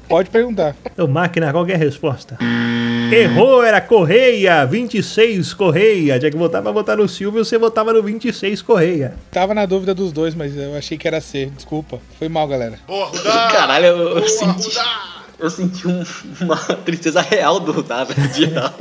[0.07, 0.75] Pode perguntar.
[0.91, 2.38] Então, máquina, qual que é a resposta?
[3.11, 6.19] Errou, era Correia, 26 Correia.
[6.19, 9.13] Já que votar pra votar no Silvio, você votava no 26 Correia.
[9.32, 11.47] Tava na dúvida dos dois, mas eu achei que era C.
[11.55, 11.99] Desculpa.
[12.17, 12.80] Foi mal, galera.
[12.88, 13.49] Rudá!
[13.51, 14.69] Caralho, eu, eu senti.
[15.39, 16.03] Eu senti um-
[16.41, 18.27] uma tristeza real do Rudá, velho.
[18.29, 18.73] de real.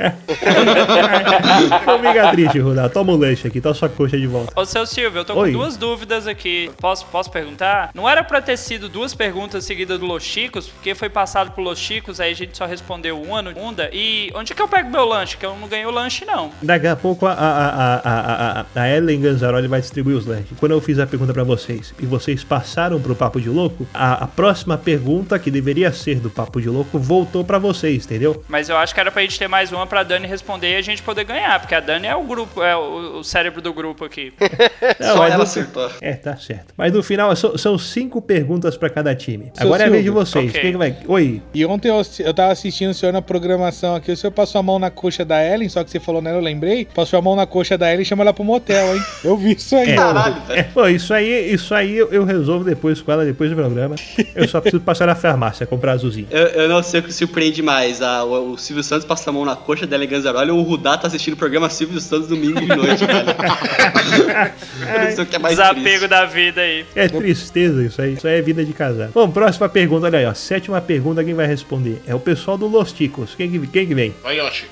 [1.87, 2.89] Não fica triste, Rudá.
[2.89, 4.51] Toma um lanche aqui, toma sua coxa de volta.
[4.59, 5.51] Ô, seu Silvio, eu tô Oi.
[5.51, 6.69] com duas dúvidas aqui.
[6.79, 7.91] Posso, posso perguntar?
[7.93, 11.63] Não era pra ter sido duas perguntas seguidas do Los Chicos, porque foi passado pro
[11.63, 13.89] Los Chicos, aí a gente só respondeu uma no Onda.
[13.93, 15.37] E onde que eu pego meu lanche?
[15.37, 16.51] Que eu não ganhei o lanche, não.
[16.61, 20.57] Daqui a pouco a, a, a, a, a, a Ellen Ganzaroli vai distribuir os lanches.
[20.59, 24.23] Quando eu fiz a pergunta pra vocês e vocês passaram pro Papo de Louco, a,
[24.23, 28.43] a próxima pergunta, que deveria ser do Papo de Louco, voltou pra vocês, entendeu?
[28.47, 30.81] Mas eu acho que era pra gente ter mais uma pra Dani responder e a
[30.81, 34.05] gente poder ganhar, porque a Dani é o grupo, é o, o cérebro do grupo
[34.05, 34.31] aqui.
[34.99, 35.89] Não, Só ela acertou.
[36.01, 36.73] É, tá certo.
[36.77, 39.51] Mas no final são, são cinco perguntas pra cada time.
[39.53, 40.25] Seu Agora é a vez de Silvio.
[40.25, 40.49] vocês.
[40.49, 40.61] Ok.
[40.61, 40.97] Quem que vai?
[41.07, 41.41] Oi.
[41.53, 44.11] E ontem eu, eu tava assistindo o senhor na programação aqui.
[44.11, 46.41] O senhor passou a mão na coxa da Ellen, só que você falou nela, eu
[46.41, 46.87] lembrei.
[46.93, 49.03] Passou a mão na coxa da Ellen e chamou ela pro motel, hein?
[49.23, 49.91] Eu vi isso aí.
[49.91, 49.95] É.
[49.95, 50.59] Caralho, velho.
[50.59, 53.95] É, pô, isso aí, isso aí eu, eu resolvo depois com ela, depois do programa.
[54.35, 56.27] Eu só preciso passar na farmácia, comprar azulzinho.
[56.39, 58.01] Eu, eu não sei o que surpreende mais.
[58.01, 60.97] A, o, o Silvio Santos passa a mão na coxa da Eleganzaroli ou o Rudá
[60.97, 63.29] tá assistindo o programa Silvio Santos domingo de noite, velho.
[65.09, 66.07] Isso que é mais Desapego triste.
[66.07, 66.85] da vida aí.
[66.95, 68.13] É tristeza isso aí.
[68.13, 69.09] Isso aí é vida de casar.
[69.09, 70.33] Bom, próxima pergunta, olha aí, ó.
[70.33, 72.01] Sétima pergunta, quem vai responder?
[72.07, 73.35] É o pessoal do Los Ticos.
[73.35, 74.15] Quem que, quem que vem?
[74.23, 74.65] Vai, Yoshi.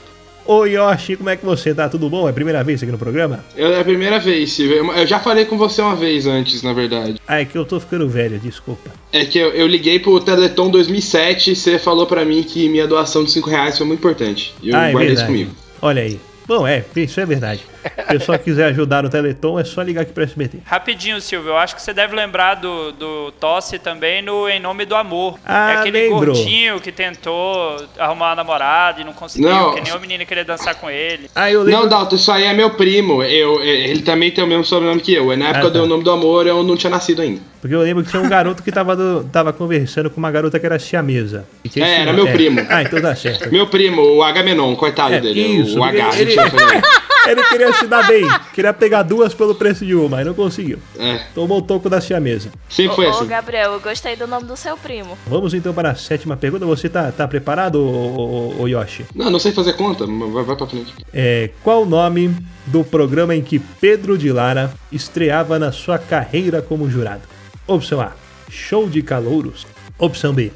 [0.50, 1.90] Oi, Yoshi, como é que você tá?
[1.90, 2.26] Tudo bom?
[2.26, 3.44] É a primeira vez aqui no programa?
[3.54, 4.58] Eu, é a primeira vez.
[4.58, 7.16] Eu- já falei com você uma vez antes, na verdade.
[7.28, 8.90] Ah, é que eu tô ficando velho, desculpa.
[9.12, 12.88] É que eu, eu liguei pro Teleton 2007 e você falou pra mim que minha
[12.88, 14.54] doação de 5 reais foi muito importante.
[14.64, 15.28] E eu ah, é guardei isso verdade.
[15.28, 15.52] comigo.
[15.82, 16.20] Olha aí.
[16.48, 17.62] Bom, é, isso é verdade.
[17.84, 20.60] Se o pessoal quiser ajudar no Teleton, é só ligar aqui pro SBT.
[20.66, 24.86] Rapidinho, Silvio, eu acho que você deve lembrar do, do Tosse também no Em Nome
[24.86, 25.38] do Amor.
[25.46, 26.34] Ah, é aquele lembro.
[26.34, 29.74] gordinho que tentou arrumar uma namorada e não conseguiu, Não.
[29.76, 31.30] que nem o menino queria dançar com ele.
[31.36, 31.82] Ah, eu lembro.
[31.82, 33.22] Não, Dalton, isso aí é meu primo.
[33.24, 35.36] Eu, ele também tem o mesmo sobrenome que eu.
[35.36, 35.86] Na época Ah, eu dei tá.
[35.86, 37.42] o nome do amor, eu não tinha nascido ainda.
[37.62, 40.60] Porque eu lembro que tinha um garoto que tava, do- tava conversando com uma garota
[40.60, 41.46] que era siamesa.
[41.64, 42.60] E tinha É, era meu primo.
[42.70, 43.52] Ah, então tá certo.
[43.52, 45.40] Meu primo, o Agamenon, coitado É, dele.
[45.42, 46.38] isso, o H, ele- ele.
[47.28, 50.80] Ele queria se dar bem, queria pegar duas pelo preço de uma, mas não conseguiu.
[50.98, 52.50] É, Tomou o toco da siamesa.
[52.70, 53.28] sempre Ô, foi ô, assim.
[53.28, 55.18] Gabriel, eu gostei do nome do seu primo.
[55.28, 56.66] Vamos então para a sétima pergunta.
[56.66, 59.04] Você tá, tá preparado, ô, ô- ô Yoshi?
[59.14, 60.94] Não, não sei fazer conta, mas vai, vai pra frente.
[61.14, 62.34] É, qual o nome
[62.66, 67.24] do programa em que Pedro de Lara estreava na sua carreira como jurado?
[67.68, 68.14] Opção A:
[68.50, 69.68] Show de Calouros.
[70.00, 70.54] Opção B: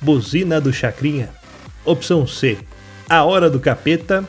[0.00, 1.28] Buzina do Chacrinha.
[1.84, 2.56] Opção C:
[3.06, 4.26] A Hora do Capeta.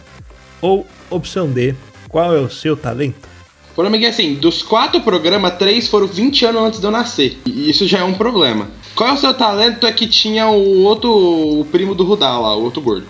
[0.62, 1.74] Ou opção D:
[2.10, 3.30] Qual é o seu talento?
[3.72, 6.92] O problema é que, assim, dos quatro programas, três foram 20 anos antes de eu
[6.92, 7.38] nascer.
[7.46, 8.70] E isso já é um problema.
[8.96, 9.88] Qual é o seu talento?
[9.88, 13.08] É que tinha o outro, o primo do Rudá lá, o outro gordo.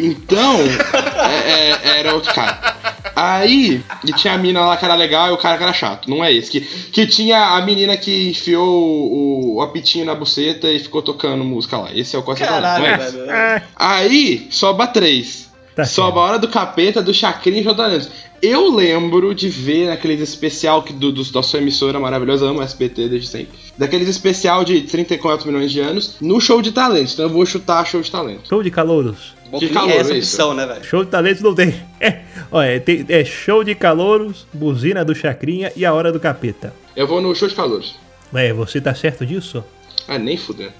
[0.00, 2.74] Então, é- é- era outro cara.
[3.16, 6.10] Aí, e tinha a mina lá que era legal e o cara que era chato.
[6.10, 6.50] Não é esse.
[6.50, 11.44] Que, que tinha a menina que enfiou o, o apitinho na buceta e ficou tocando
[11.44, 11.90] música lá.
[11.94, 13.62] Esse é o qual o seu talento, não é Caralho, velho.
[13.76, 15.48] Aí, sobra três.
[15.74, 18.08] Tá Sob a hora do capeta, do Chacrinha e João Talentos.
[18.40, 22.62] Eu lembro de ver naqueles especial que do, do- da sua emissora maravilhosa, amo o
[22.62, 23.58] SBT desde sempre.
[23.76, 27.14] Daqueles especial de 34 milhões de anos, no show de talentos.
[27.14, 28.48] Então eu vou chutar show de talentos.
[28.48, 29.34] Show de calouros.
[29.50, 30.34] Bom nem calor, é essa isso.
[30.36, 30.84] opção, né, velho?
[30.84, 31.74] Show de talentos não tem.
[32.00, 32.20] É,
[32.52, 36.72] olha, tem, é show de calouros, buzina do Chacrinha e a hora do capeta.
[36.94, 37.94] Eu vou no show de calores.
[38.32, 39.64] É, você tá certo disso?
[40.06, 40.72] Ah, nem fudendo.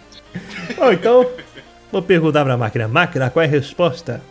[0.77, 1.27] Bom, então,
[1.91, 2.87] vou perguntar pra máquina.
[2.89, 4.23] Máquina, qual é a resposta?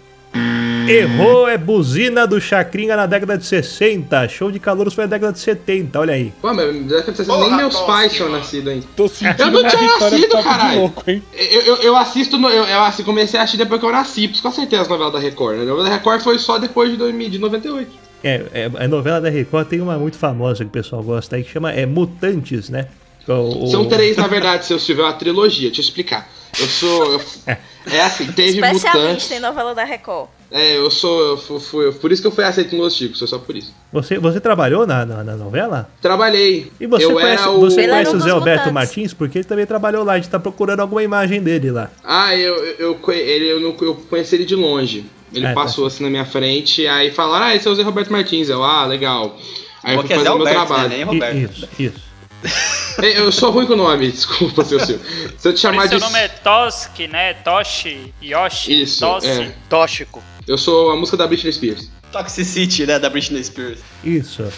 [0.88, 4.28] Errou, é buzina do Chacrinha na década de 60.
[4.28, 6.34] Show de calouros foi na década de 70, olha aí.
[6.42, 8.86] Pô, mas década de 60, nem Porra, meus Toski, pais tinham nascido ainda.
[8.96, 10.80] Tô sentindo Eu não tinha nascido, caralho.
[10.82, 11.24] louco, hein?
[11.34, 14.28] Eu, eu, eu assisto, no, eu, eu assim, comecei a assistir depois que eu nasci,
[14.28, 15.56] por isso que eu acertei as novelas da Record.
[15.58, 15.62] né?
[15.64, 17.92] A novela da Record foi só depois de, 2000, de 98.
[18.24, 21.44] É, é, a novela da Record tem uma muito famosa que o pessoal gosta aí,
[21.44, 22.88] que chama é, Mutantes, né?
[23.28, 26.30] O- o- São três, na verdade, seu Silvio, é uma trilogia, deixa eu explicar.
[26.60, 27.14] Eu sou.
[27.14, 27.22] eu-
[27.92, 29.32] é assim, teve Especialista mutantes.
[29.32, 30.30] em novela da Record.
[30.52, 31.20] É, eu sou.
[31.32, 33.74] Eu fui, fui- por isso que eu fui aceito no Los Chicos, só por isso.
[33.92, 35.90] Você, você trabalhou na, na, na novela?
[36.00, 36.72] Trabalhei.
[36.80, 37.60] E você eu conhece, era o.
[37.60, 38.74] você conhece o Zé Alberto mutantes.
[38.74, 39.14] Martins?
[39.16, 41.90] Porque ele também trabalhou lá, a gente tá procurando alguma imagem dele lá.
[42.04, 45.06] Ah, eu, eu, eu, ele, eu, não- eu conheci ele de longe.
[45.34, 45.62] Ele Ah, tá.
[45.62, 48.50] passou assim na minha frente, aí falaram, ah, esse é o Zé Roberto Martins.
[48.50, 49.36] Eu, ah, legal.
[49.84, 50.66] Aí eu Porque fui é fazer o meu Alberto, né?
[50.68, 50.90] trabalho.
[50.90, 51.38] Nem I- Roberto.
[51.38, 52.02] Isso, isso.
[53.02, 55.06] É, Eu sou ruim com o nome, desculpa, seu Silvio.
[55.38, 55.90] Se eu te chamar de.
[55.90, 57.34] seu nome é Toski, né?
[57.36, 59.28] Toshi, Yoshi, Isso, Toshi.
[59.28, 59.52] é.
[59.70, 60.22] Tóxico.
[60.48, 61.90] Eu sou a música da Britney Spears.
[62.12, 63.00] Toxicity, né?
[63.00, 63.80] Da Britney Spears.
[64.04, 64.44] Isso.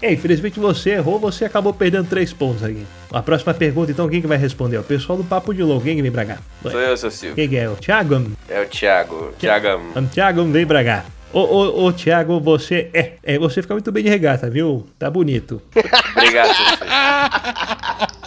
[0.00, 2.84] É, infelizmente você errou, você acabou perdendo três pontos aqui.
[3.12, 4.78] A próxima pergunta, então, quem que vai responder?
[4.78, 6.38] O pessoal do Papo de Louco, quem que vem pra cá?
[6.60, 7.36] Sou eu, seu Silvio.
[7.36, 7.68] Quem que é?
[7.68, 8.32] O Thiago?
[8.48, 9.32] É o Thiago.
[9.38, 9.80] Thiagão.
[9.94, 11.04] O Thiago vem pra cá.
[11.32, 13.38] Ô, ô, ô, Thiago, você é, é.
[13.38, 14.86] Você fica muito bem de regata, viu?
[14.98, 15.62] Tá bonito.
[16.16, 16.52] Obrigado.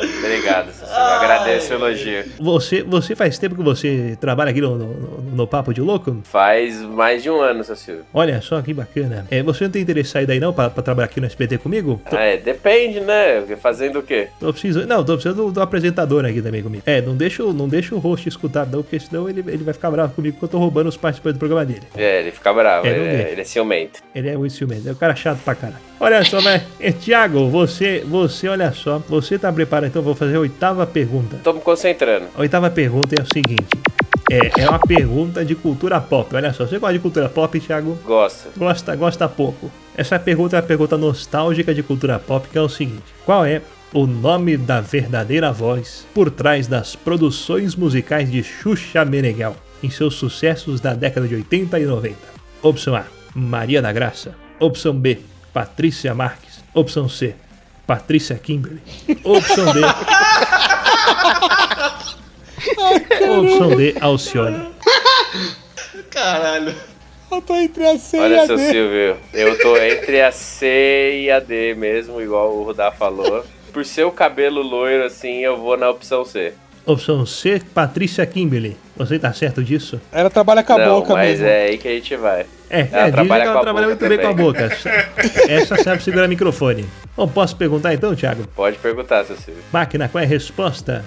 [0.00, 0.94] Obrigado, Silvio.
[0.94, 2.24] Agradeço o elogio.
[2.38, 6.16] Você, você faz tempo que você trabalha aqui no, no, no Papo de Louco?
[6.24, 8.04] Faz mais de um ano, Silvio.
[8.12, 9.26] Olha só que bacana.
[9.30, 11.58] É, você não tem interesse em sair daí não pra, pra trabalhar aqui no SBT
[11.58, 12.00] comigo?
[12.06, 13.42] Ah, é, depende, né?
[13.60, 14.28] Fazendo o quê?
[14.38, 14.86] tô precisando.
[14.86, 16.82] Não, tô precisando do, do apresentador aqui também comigo.
[16.86, 19.74] É, não deixa, o- não deixa o host escutar, não, porque senão ele, ele vai
[19.74, 21.82] ficar bravo comigo porque eu tô roubando os participantes do programa dele.
[21.96, 24.00] É, ele fica bravo, É, ele, é, ele é ciumento.
[24.14, 25.80] Ele é muito ciumento, é um cara chato pra caralho.
[25.98, 26.62] Olha só, mas,
[27.00, 31.38] Thiago, você, você, olha só, você tá preparado, então vou fazer a oitava pergunta.
[31.42, 32.26] Tô me concentrando.
[32.34, 33.68] A oitava pergunta é o seguinte:
[34.30, 36.36] é, é uma pergunta de cultura pop.
[36.36, 37.98] Olha só, você gosta de cultura pop, Thiago?
[38.04, 38.50] Gosta.
[38.56, 39.68] Gosta, gosta pouco.
[39.96, 43.60] Essa pergunta é uma pergunta nostálgica de cultura pop, que é o seguinte: Qual é
[43.92, 50.14] o nome da verdadeira voz por trás das produções musicais de Xuxa Meneghel em seus
[50.14, 52.16] sucessos da década de 80 e 90?
[52.62, 54.34] Opção A: Maria da Graça.
[54.60, 55.18] Opção B:
[55.52, 56.62] Patrícia Marques.
[56.72, 57.34] Opção C:
[57.94, 58.80] Patrícia Kimberly.
[59.24, 59.80] Opção D.
[63.40, 64.70] Opção D: Alcione.
[66.08, 66.72] Caralho.
[67.32, 68.68] Eu tô entre a C e Olha, a seu D.
[68.70, 73.44] Silvio, eu tô entre a C e a D mesmo, igual o Rudá falou.
[73.72, 76.52] Por ser o cabelo loiro assim, eu vou na opção C.
[76.86, 78.76] Opção C: Patrícia Kimberly.
[78.96, 80.00] Você tá certo disso?
[80.12, 81.46] Ela trabalha com a Não, boca mas mesmo.
[81.46, 82.46] é aí que a gente vai.
[82.70, 84.46] É, Ela é dizem que trabalha ela trabalha muito bem com a também.
[84.46, 84.70] boca.
[85.48, 86.86] Essa sabe segurar microfone.
[87.16, 88.46] Bom, posso perguntar então, Thiago?
[88.54, 89.62] Pode perguntar, seu Silvio.
[89.72, 91.04] Máquina, qual é a resposta?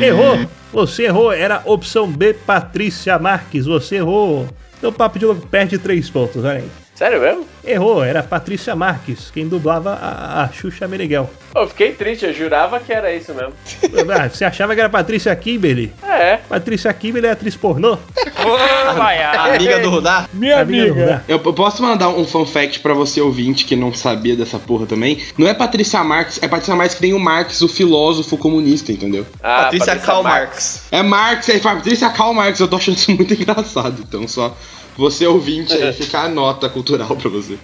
[0.00, 0.38] Errou!
[0.72, 3.66] Você errou, era opção B, Patrícia Marques.
[3.66, 4.46] Você errou.
[4.78, 6.68] Então Papo de Louco perde três pontos, olha aí.
[6.98, 7.46] Sério mesmo?
[7.64, 11.30] Errou, era Patrícia Marques, quem dublava a, a Xuxa Meneghel.
[11.54, 13.52] Eu fiquei triste, eu jurava que era isso mesmo.
[14.18, 15.92] Ah, você achava que era Patrícia Kimberly?
[16.02, 16.38] É.
[16.48, 17.92] Patrícia Kimberly é atriz pornô?
[17.92, 19.54] Ô, vaiado.
[19.54, 20.28] Amiga do Rudá?
[20.32, 21.24] Minha Amiga amiga.
[21.28, 24.86] Eu, eu posso mandar um fun fact pra você ouvinte que não sabia dessa porra
[24.86, 25.22] também?
[25.36, 29.24] Não é Patrícia Marx, é Patrícia Marx que tem o Marx, o filósofo comunista, entendeu?
[29.42, 30.86] Ah, Patrícia Karl Marx.
[30.90, 34.02] É Marx, é Patrícia Karl Marx, eu tô achando isso muito engraçado.
[34.08, 34.56] Então só
[34.98, 37.56] você ouvinte aí, fica a nota cultural pra você.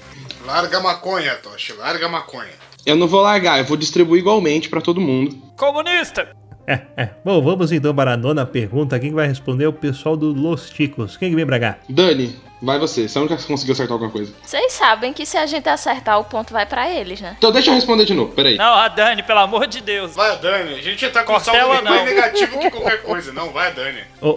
[0.47, 1.73] Larga a maconha, Toshi.
[1.73, 2.53] Larga a maconha.
[2.87, 5.37] Eu não vou largar, eu vou distribuir igualmente pra todo mundo.
[5.57, 6.29] Comunista!
[6.65, 7.11] É, é.
[7.25, 8.99] Bom, vamos então para a nona pergunta.
[9.01, 11.17] Quem vai responder é o pessoal do Los Chicos.
[11.17, 11.79] Quem que vem pra cá?
[11.89, 13.09] Dani, vai você.
[13.09, 14.33] Você nunca conseguiu acertar alguma coisa.
[14.43, 17.35] Vocês sabem que se a gente acertar, o ponto vai pra eles, né?
[17.39, 18.57] Então deixa eu responder de novo, peraí.
[18.57, 20.15] Não, a Dani, pelo amor de Deus.
[20.15, 20.75] Vai a Dani.
[20.75, 23.33] A gente tá com saldo mais negativo que qualquer coisa.
[23.33, 23.99] Não, vai a Dani.
[24.21, 24.35] Ô, ô,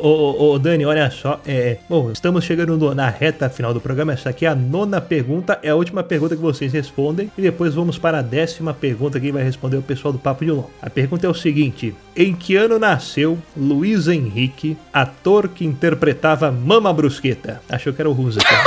[0.49, 1.39] ô, ô, Dani, olha só.
[1.45, 4.13] É, bom, estamos chegando no- na reta final do programa.
[4.13, 5.59] Essa aqui é a nona pergunta.
[5.63, 7.31] É a última pergunta que vocês respondem.
[7.37, 9.19] E depois vamos para a décima pergunta.
[9.19, 10.63] Quem vai responder é o pessoal do Papo de Lon.
[10.81, 16.91] A pergunta é o seguinte: Em que ano nasceu Luiz Henrique, ator que interpretava Mama
[16.93, 17.61] Brusqueta?
[17.69, 18.13] Achou que era o
[18.43, 18.63] Tá?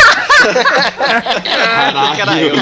[2.40, 2.55] Eu.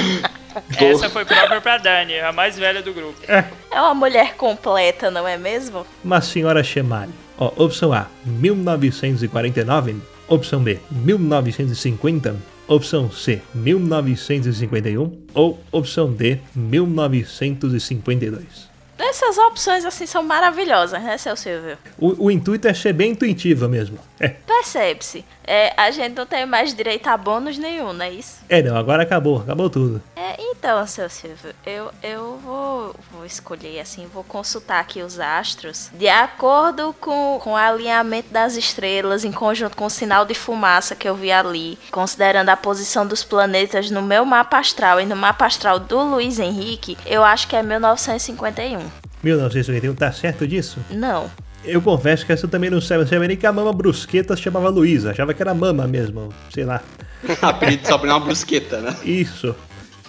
[0.89, 3.19] Essa foi própria pra Dani, a mais velha do grupo.
[3.27, 3.43] É
[3.79, 5.85] uma mulher completa, não é mesmo?
[6.03, 7.13] Uma senhora Chemali.
[7.37, 9.97] Ó, opção A, 1949.
[10.27, 12.35] Opção B, 1950.
[12.67, 15.17] Opção C, 1951.
[15.33, 18.68] Ou opção D, 1952.
[18.99, 21.77] Essas opções, assim, são maravilhosas, né, seu Silvio?
[21.97, 23.97] O, o intuito é ser bem intuitiva mesmo.
[24.19, 25.23] É, Percebe-se.
[25.45, 28.39] É, a gente não tem mais direito a bônus nenhum, não é isso?
[28.49, 30.01] é não, agora acabou, acabou tudo.
[30.15, 35.89] É, então, seu Silvio, eu, eu vou, vou escolher assim, vou consultar aqui os astros
[35.93, 40.95] de acordo com, com o alinhamento das estrelas em conjunto com o sinal de fumaça
[40.95, 45.15] que eu vi ali, considerando a posição dos planetas no meu mapa astral e no
[45.15, 48.88] mapa astral do Luiz Henrique, eu acho que é 1951.
[49.23, 50.79] 1951, tá certo disso?
[50.89, 51.29] Não.
[51.63, 53.03] Eu confesso que essa eu também não sabe.
[53.03, 55.11] Eu sabia nem que a mama brusqueta se chamava Luísa.
[55.11, 56.81] Achava que era mama mesmo, sei lá.
[57.41, 58.95] Apelido só pra uma brusqueta, né?
[59.03, 59.55] Isso.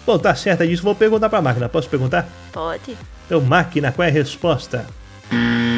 [0.06, 0.82] Bom, tá certo disso.
[0.82, 1.68] Vou perguntar pra máquina.
[1.68, 2.28] Posso perguntar?
[2.52, 2.96] Pode.
[3.26, 4.86] Então, máquina, qual é a resposta?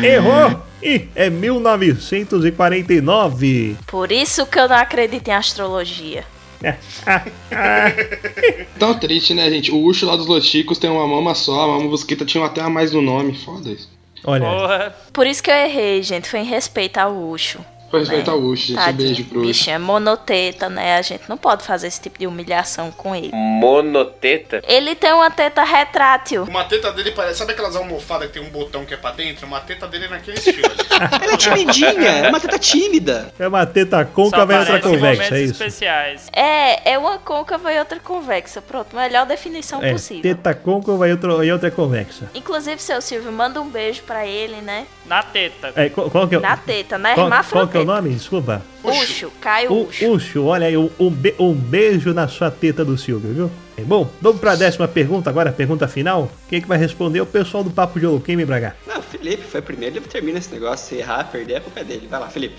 [0.03, 0.63] Errou!
[0.83, 3.77] Ih, é 1949.
[3.87, 6.25] Por isso que eu não acredito em astrologia.
[8.79, 9.71] Tão triste, né, gente?
[9.71, 12.69] O Ucho lá dos Loticos tem uma mama só, a mama brusqueta tinha até a
[12.69, 13.35] mais no nome.
[13.35, 13.91] Foda isso.
[14.25, 14.97] Olha, Porra.
[15.13, 16.29] Por isso que eu errei, gente.
[16.29, 17.61] Foi em respeito ao Ucho.
[17.93, 18.81] Foi respeitar o Ucho, gente.
[18.81, 19.47] Um beijo pro Ucho.
[19.49, 20.97] Bicho é monoteta, né?
[20.97, 23.31] A gente não pode fazer esse tipo de humilhação com ele.
[23.35, 24.63] Monoteta?
[24.67, 26.45] Ele tem uma teta retrátil.
[26.45, 27.39] Uma teta dele parece.
[27.39, 29.47] Sabe aquelas almofadas que tem um botão que é pra dentro?
[29.47, 30.71] Uma teta dele é naquele estilo.
[31.23, 33.31] Ela é timidinha, é uma teta tímida.
[33.39, 35.53] é uma teta côncava e outra convexa, é isso?
[35.53, 36.29] especiais.
[36.33, 38.63] É, é uma côncava e outra convexa.
[38.63, 40.23] Pronto, melhor definição É, possível.
[40.23, 42.25] teta côncava e outra, e outra convexa.
[42.35, 44.87] Inclusive, seu Silvio, manda um beijo pra ele, né?
[45.05, 45.73] Na teta.
[45.77, 46.41] É, qual, qual que é o...
[46.41, 48.03] Na teta, na Qual, qual é o hermafrodita.
[48.03, 48.15] nome?
[48.15, 48.63] Desculpa.
[48.85, 50.11] Ucho, Caio O Ucho.
[50.13, 53.51] Ucho, olha aí, um, be- um beijo na sua teta do Silvio, viu?
[53.77, 56.31] É Bom, vamos pra décima pergunta agora, pergunta final.
[56.49, 57.21] Quem que vai responder?
[57.21, 58.07] O pessoal do Papo de
[58.47, 58.75] pra cá?
[58.87, 60.87] Não, o Felipe foi primeiro, ele termina esse negócio.
[60.89, 62.07] Se errar, perder, a culpa é dele.
[62.11, 62.57] Vai lá, Felipe.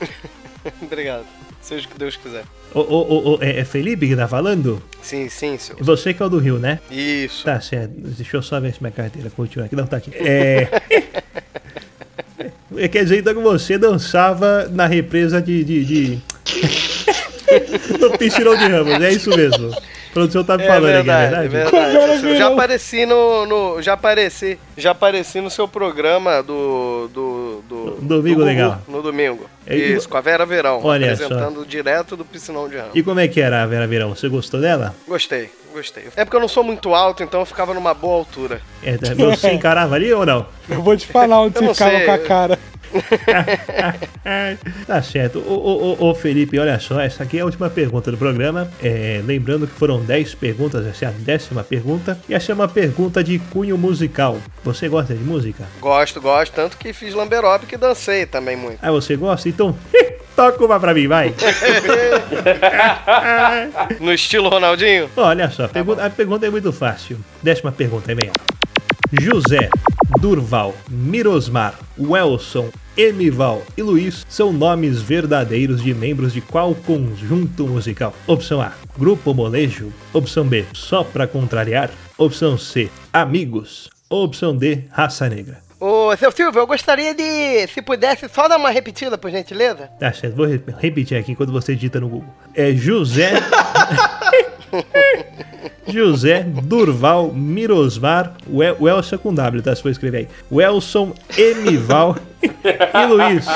[0.82, 1.24] Obrigado.
[1.60, 2.44] Seja o que Deus quiser.
[2.72, 4.82] Ô, ô, ô, ô, é, é Felipe que tá falando?
[5.02, 5.76] Sim, sim, seu.
[5.80, 6.78] Você que é o do Rio, né?
[6.90, 7.44] Isso.
[7.44, 7.92] Tá certo.
[7.96, 9.74] Deixa eu só ver se minha carteira continua aqui.
[9.76, 10.10] Não, tá aqui.
[10.16, 10.68] É.
[12.78, 15.64] É, Quer dizer, então que você dançava na represa de.
[15.64, 16.18] de, de...
[18.00, 19.68] no piscinão de Ramos, é isso mesmo.
[19.68, 21.72] O produção tá me É falando aqui, é verdade, é verdade?
[21.92, 22.20] verdade.
[22.20, 22.36] seu.
[22.36, 28.40] Já apareci no, no- já apareci, já apareci no seu programa do do, do Domingo
[28.40, 28.80] do Legal.
[28.88, 29.48] no domingo.
[29.66, 32.90] É, Isso, com a Vera Verão, Olha apresentando direto do piscinão de ramo.
[32.94, 34.10] E como é que era a Vera Verão?
[34.14, 34.94] Você gostou dela?
[35.06, 36.04] Gostei, gostei.
[36.16, 38.60] É porque eu não sou muito alto, então eu ficava numa boa altura.
[38.82, 40.46] É, você encarava ali ou não?
[40.68, 42.58] Eu vou te falar onde Eu você ficava sei, com a eu- cara.
[44.86, 45.38] Tá certo.
[45.38, 48.70] Ô, ô, ô, Felipe, olha só, essa aqui é a última pergunta do programa.
[48.82, 52.18] É, lembrando que foram 10 perguntas, essa é a décima pergunta.
[52.28, 54.38] E essa é uma pergunta de cunho musical.
[54.64, 55.64] Você gosta de música?
[55.80, 58.78] Gosto, gosto, tanto que fiz lamberóbica e dancei também muito.
[58.82, 59.48] Ah, você gosta?
[59.48, 59.76] Então,
[60.36, 61.34] toca uma pra mim, vai.
[64.00, 65.10] No estilo Ronaldinho?
[65.16, 67.18] Olha só, a pergunta, a pergunta é muito fácil.
[67.42, 68.32] Décima pergunta, é meia.
[69.20, 69.70] José,
[70.20, 78.14] Durval, Mirosmar, Welson, Emival e Luiz são nomes verdadeiros de membros de qual conjunto musical?
[78.26, 79.92] Opção A, Grupo Molejo.
[80.12, 81.90] Opção B, Só Pra Contrariar.
[82.16, 83.88] Opção C, Amigos.
[84.10, 85.58] Opção D, Raça Negra.
[85.78, 89.88] Ô, seu Silvio, eu gostaria de, se pudesse, só dar uma repetida, por gentileza.
[90.00, 92.28] Tá certo, vou re- repetir aqui enquanto você digita no Google.
[92.54, 93.34] É José.
[95.88, 99.74] José Durval Mirosmar, Wel Welson com W, tá?
[99.74, 100.28] Se for escrever aí.
[100.50, 103.46] Welson Emival e Luiz.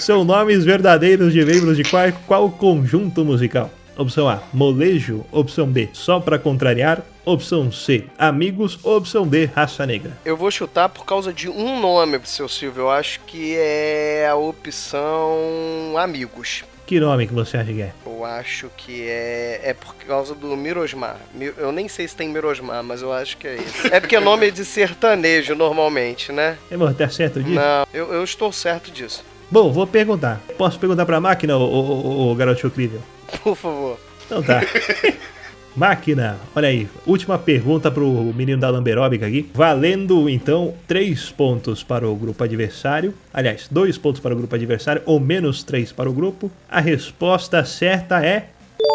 [0.00, 3.70] São nomes verdadeiros de membros de qual, qual conjunto musical?
[3.96, 5.24] Opção A, molejo.
[5.30, 7.02] Opção B, só pra contrariar.
[7.24, 8.78] Opção C, amigos.
[8.82, 10.16] Opção D, raça negra.
[10.24, 12.82] Eu vou chutar por causa de um nome, seu Silvio.
[12.82, 16.64] Eu acho que é a opção Amigos.
[16.92, 17.90] Que nome que você acha que é?
[18.04, 21.16] Eu acho que é, é por causa do Mirosmar.
[21.32, 23.86] Mi- Eu nem sei se tem Mirosmar, mas eu acho que é isso.
[23.90, 26.58] É porque é nome de sertanejo normalmente, né?
[26.70, 27.54] É, mano, tá certo disso?
[27.54, 29.24] Não, eu, eu estou certo disso.
[29.50, 30.38] Bom, vou perguntar.
[30.58, 33.00] Posso perguntar pra máquina, ô garoto incrível?
[33.42, 33.98] Por favor.
[34.26, 34.60] Então tá.
[35.74, 39.50] Máquina, olha aí, última pergunta pro menino da Lamberóbica aqui.
[39.54, 43.14] Valendo então três pontos para o grupo adversário.
[43.32, 46.50] Aliás, dois pontos para o grupo adversário, ou menos três para o grupo.
[46.70, 48.48] A resposta certa é.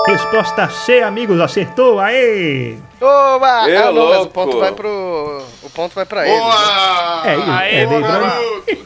[0.06, 2.00] Resposta C, amigos, acertou!
[2.00, 2.76] Aê!
[3.02, 3.70] Oba!
[3.70, 5.44] Ê, ah, não, mas o ponto vai pro.
[5.64, 6.36] O ponto vai pra ele.
[6.36, 6.42] né?
[6.42, 7.22] Boa!
[7.26, 8.78] É, isso, Aê, é,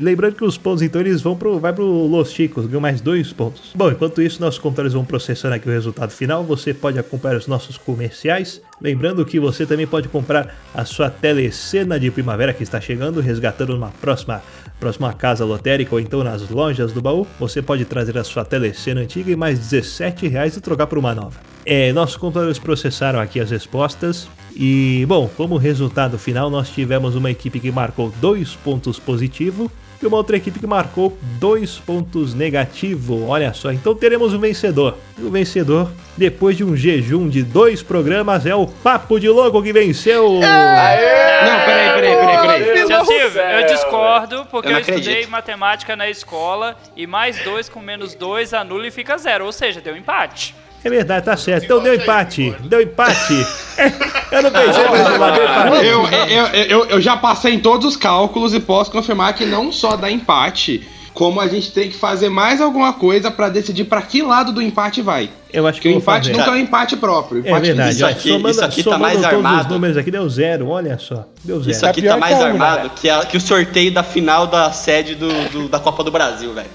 [0.00, 3.32] lembrando, que os pontos, então, eles vão pro, vai pro Los Chicos, ganham mais dois
[3.32, 3.72] pontos.
[3.74, 6.44] Bom, enquanto isso, nossos computadores vão processando aqui o resultado final.
[6.44, 8.62] Você pode acompanhar os nossos comerciais.
[8.80, 13.74] Lembrando que você também pode comprar a sua telecena de primavera que está chegando, resgatando
[13.74, 14.42] numa próxima,
[14.78, 17.26] próxima casa lotérica ou então nas lojas do baú.
[17.40, 21.14] Você pode trazer a sua telecena antiga e mais 17 reais e trocar por uma
[21.14, 21.55] nova.
[21.66, 24.28] É, nossos computadores processaram aqui as respostas.
[24.54, 30.06] E, bom, como resultado final, nós tivemos uma equipe que marcou dois pontos positivo e
[30.06, 33.26] uma outra equipe que marcou dois pontos negativo.
[33.26, 34.96] Olha só, então teremos um vencedor.
[35.18, 39.60] E o vencedor, depois de um jejum de dois programas, é o Papo de Louco
[39.62, 40.34] que venceu.
[40.34, 42.86] Não, peraí, peraí, peraí, peraí.
[42.86, 45.30] Seu Silvio, céu, eu discordo, porque Eu eu, estudei acredito.
[45.30, 49.44] matemática na escola e mais dois com menos dois anula e fica zero.
[49.44, 50.54] Ou seja, deu empate.
[50.86, 51.64] É verdade, tá certo.
[51.64, 52.54] Então deu empate.
[52.60, 53.34] Deu empate.
[54.30, 54.84] Eu não pensei,
[55.18, 55.82] mas.
[55.82, 59.72] Eu, eu, eu, eu já passei em todos os cálculos e posso confirmar que não
[59.72, 64.02] só dá empate, como a gente tem que fazer mais alguma coisa pra decidir pra
[64.02, 65.28] que lado do empate vai.
[65.56, 66.38] Eu acho que Porque o empate fazer.
[66.38, 67.42] nunca é um empate próprio.
[67.44, 69.74] É Empate verdade, Isso aqui- somando, isso aqui tá mais todos os armado.
[69.74, 71.24] números aqui deu zero, olha só.
[71.42, 71.70] Deu zero.
[71.70, 74.46] Isso aqui pior tá mais que unha, armado que, a- que o sorteio da final
[74.46, 76.68] da sede do, do- da Copa do Brasil, velho.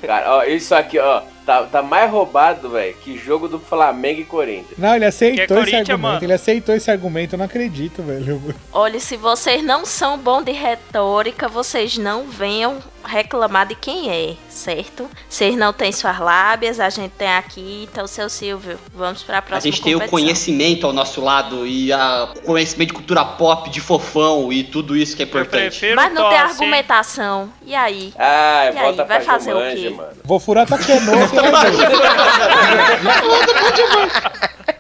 [0.03, 4.25] Cara, ó, isso aqui, ó, tá, tá mais roubado, velho, que jogo do Flamengo e
[4.25, 4.77] Corinthians.
[4.79, 5.99] Não, ele aceitou Que é esse argumento.
[5.99, 6.19] mano.
[6.23, 8.43] Ele aceitou esse argumento, eu não acredito, velho.
[8.73, 14.35] Olha, se vocês não são bons de retórica, vocês não venham reclamar de quem é,
[14.49, 15.09] certo?
[15.29, 17.89] Vocês não têm suas lábias, a gente tem aqui.
[17.91, 20.19] Então, seu Silvio, vamos pra A próxima gente tem o competição.
[20.21, 24.97] conhecimento ao nosso lado e a, o conhecimento de cultura pop, de fofão e tudo
[24.97, 25.95] isso que é importante.
[25.95, 27.51] Mas não tem argumentação.
[27.65, 28.13] E aí?
[28.19, 29.91] Ai, E aí, vai pra fazer o quê?
[29.91, 30.11] mano.
[30.25, 31.27] Vou furar tua canoa,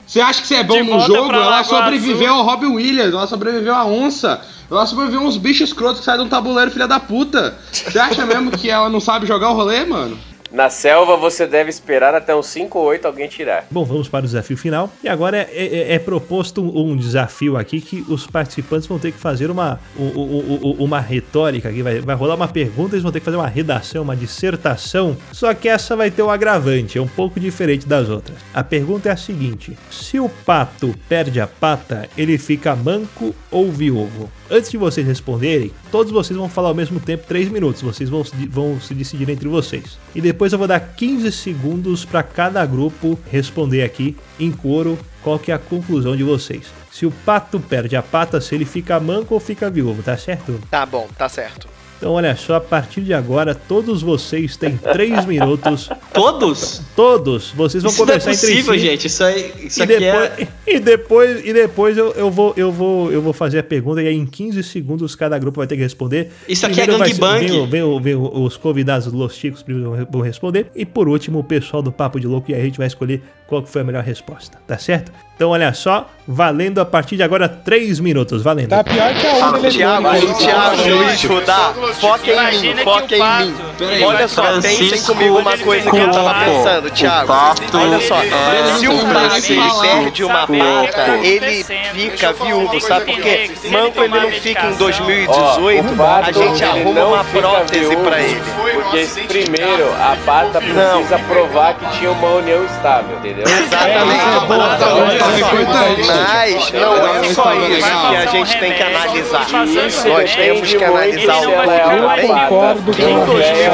[0.06, 1.32] você acha que você é bom De no jogo?
[1.32, 4.40] Ela sobreviveu ao Robbie Williams, ela sobreviveu à onça,
[4.70, 7.56] ela sobreviveu a uns bichos escrotos que saem de um tabuleiro, filha da puta.
[7.72, 10.16] Você acha mesmo que ela não sabe jogar o rolê, mano?
[10.52, 13.66] Na selva você deve esperar até uns 5 ou 8 alguém tirar.
[13.70, 14.90] Bom, vamos para o desafio final.
[15.00, 19.12] E agora é, é- é proposto um, um desafio aqui que os participantes vão ter
[19.12, 21.82] que fazer uma, u- u- u- uma retórica aqui.
[21.84, 25.16] Vai, vai rolar uma pergunta, eles vão ter que fazer uma redação, uma dissertação.
[25.32, 28.36] Só que essa vai ter um agravante, é um pouco diferente das outras.
[28.52, 33.70] A pergunta é a seguinte: se o pato perde a pata, ele fica manco ou
[33.70, 34.28] viúvo?
[34.50, 37.82] Antes de vocês responderem, todos vocês vão falar ao mesmo tempo 3 minutos.
[37.82, 39.96] Vocês vão, se- vão se decidir entre vocês.
[40.14, 45.38] E depois eu vou dar 15 segundos para cada grupo responder aqui em coro qual
[45.38, 46.64] que é a conclusão de vocês.
[46.90, 50.60] Se o pato perde a pata, se ele fica manco ou fica viúvo, tá certo?
[50.68, 51.68] Tá bom, tá certo.
[52.00, 55.90] Então olha só, a partir de agora, todos vocês têm 3 minutos.
[56.14, 56.80] Todos?
[56.96, 58.80] Todos, vocês vão Isso não é conversar entre possível, si.
[58.80, 59.06] gente.
[59.06, 60.48] Isso, aí, isso E aqui depois, é.
[60.66, 64.08] e depois, e depois eu, eu, vou, eu, vou, eu vou fazer a pergunta e
[64.08, 66.30] aí em 15 segundos cada grupo vai ter que responder.
[66.48, 67.46] Isso aqui é Primeiro gangbang.
[67.46, 70.68] Vem, vem, vem os convidados Los Chicos primeiro vão responder.
[70.74, 73.20] E por último, o pessoal do Papo de Louco e aí a gente vai escolher
[73.46, 75.12] qual que foi a melhor resposta, tá certo?
[75.40, 78.68] Então olha só, valendo a partir de agora 3 minutos, valendo.
[78.68, 80.38] Tá pior que a urna Thiago, eletrônica.
[80.38, 83.54] Thiago, Luiz, Rudá, foca em mim, foca em mim.
[83.80, 87.26] Peraí, Olha só, pensem Francisco comigo uma coisa que eu tava pensando, Thiago.
[87.26, 89.80] pato Olha só, é se o falar.
[89.80, 93.50] perde uma pata, ele fica viúvo, sabe por quê?
[93.70, 94.78] Manco ele não fica em medicação.
[94.78, 98.42] 2018, Ó, o pato, a gente arruma uma prótese pra ele.
[98.74, 101.02] Porque primeiro a pata Não.
[101.04, 103.44] precisa provar que tinha uma união estável, entendeu?
[103.48, 104.20] Exatamente.
[104.20, 106.50] É, Olha tá é.
[106.50, 109.46] Mas não é só é isso que a gente tem que analisar.
[109.50, 113.24] Nós temos que analisar o ficar Eu concordo com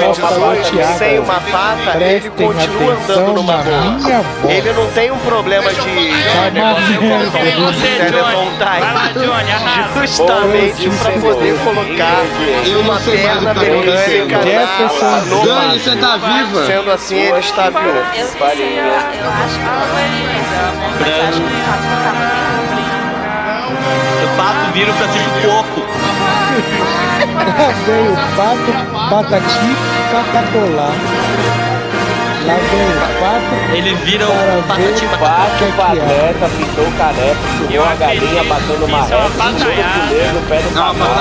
[0.01, 0.99] em a resposta do 2018, Thiago.
[0.99, 4.53] sem uma pata, ele continua andando numa boa.
[4.53, 5.80] Ele não tem um problema de
[8.20, 10.01] lá, Johnny, arrasa.
[10.07, 12.22] Justamente para poder colocar
[12.78, 16.66] uma o perna mecânica Jefferson Dani, você tá viva?
[16.66, 17.86] Sendo assim, ele está vivo.
[17.86, 20.72] Eu, acho que não é divisão?
[21.01, 21.47] Mas acho que
[24.24, 25.80] o pato tá O vira o Francisco Coco.
[25.80, 25.86] Lá
[27.87, 28.72] vem o pato,
[29.11, 29.76] patati,
[30.11, 31.76] catacolá.
[32.47, 35.99] Lá vem o pato, Ele vira o para patati ver Pato, o que é que
[35.99, 36.32] é.
[36.36, 39.76] pateta, pintou o caneco, subiu uma galinha, bateu numa Isso é uma reta, tirou o
[39.76, 40.07] pataiada.
[40.07, 41.14] puleiro no pé do Não, cavalo.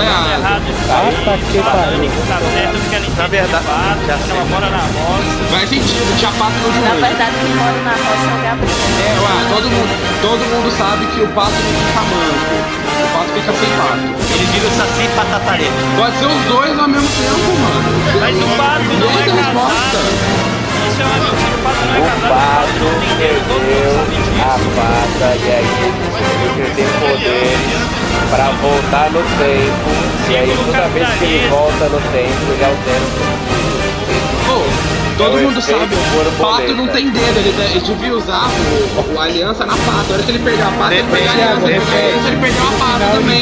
[1.52, 2.12] que pariu.
[2.30, 3.66] Tá certo porque ela entende verdade,
[4.06, 5.34] já porque ela mora na roça.
[5.50, 7.02] Faz sentido, tinha pato no Na joelho.
[7.02, 8.86] verdade, quem mora na roça é o Gabriel.
[9.02, 12.56] É, ué, todo mundo, todo mundo sabe que o pato fica manco.
[12.86, 14.06] O pato fica sem pato.
[14.36, 15.74] Ele vira o saci patatareta.
[15.98, 17.90] Pode ser os dois ao mesmo tempo, mano.
[18.22, 20.55] Mas o pato não é casado.
[20.96, 21.04] O
[22.30, 23.92] pato O todo perdeu
[24.42, 25.68] a pata e aí
[26.58, 27.96] ele tem poderes
[28.30, 29.90] pra voltar no tempo.
[30.30, 33.02] E aí toda vez que ele volta no tempo, ele altera
[34.48, 38.48] Ô, todo É o mundo sabe, o pato não tem dedo, ele, ele devia usar
[38.48, 40.06] o, o aliança na pata.
[40.10, 41.68] A hora que ele perder a pata, ele perdeu a aliança.
[41.68, 43.40] Ele perdeu a aliança, ele perdeu a pata também.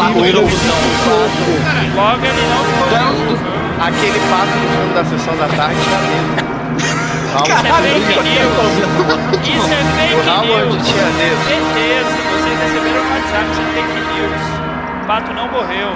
[1.96, 2.88] Logo ele não foi.
[2.88, 5.76] Então, Aquele pato no filme da sessão da tarde
[6.80, 7.03] tinha
[7.34, 8.58] Isso é fake news.
[9.48, 10.88] Isso é fake O news.
[10.88, 11.44] tinha dedo.
[11.44, 12.14] Certeza.
[12.32, 15.04] Vocês receberam no WhatsApp, isso é fake news.
[15.04, 15.90] O pato não morreu.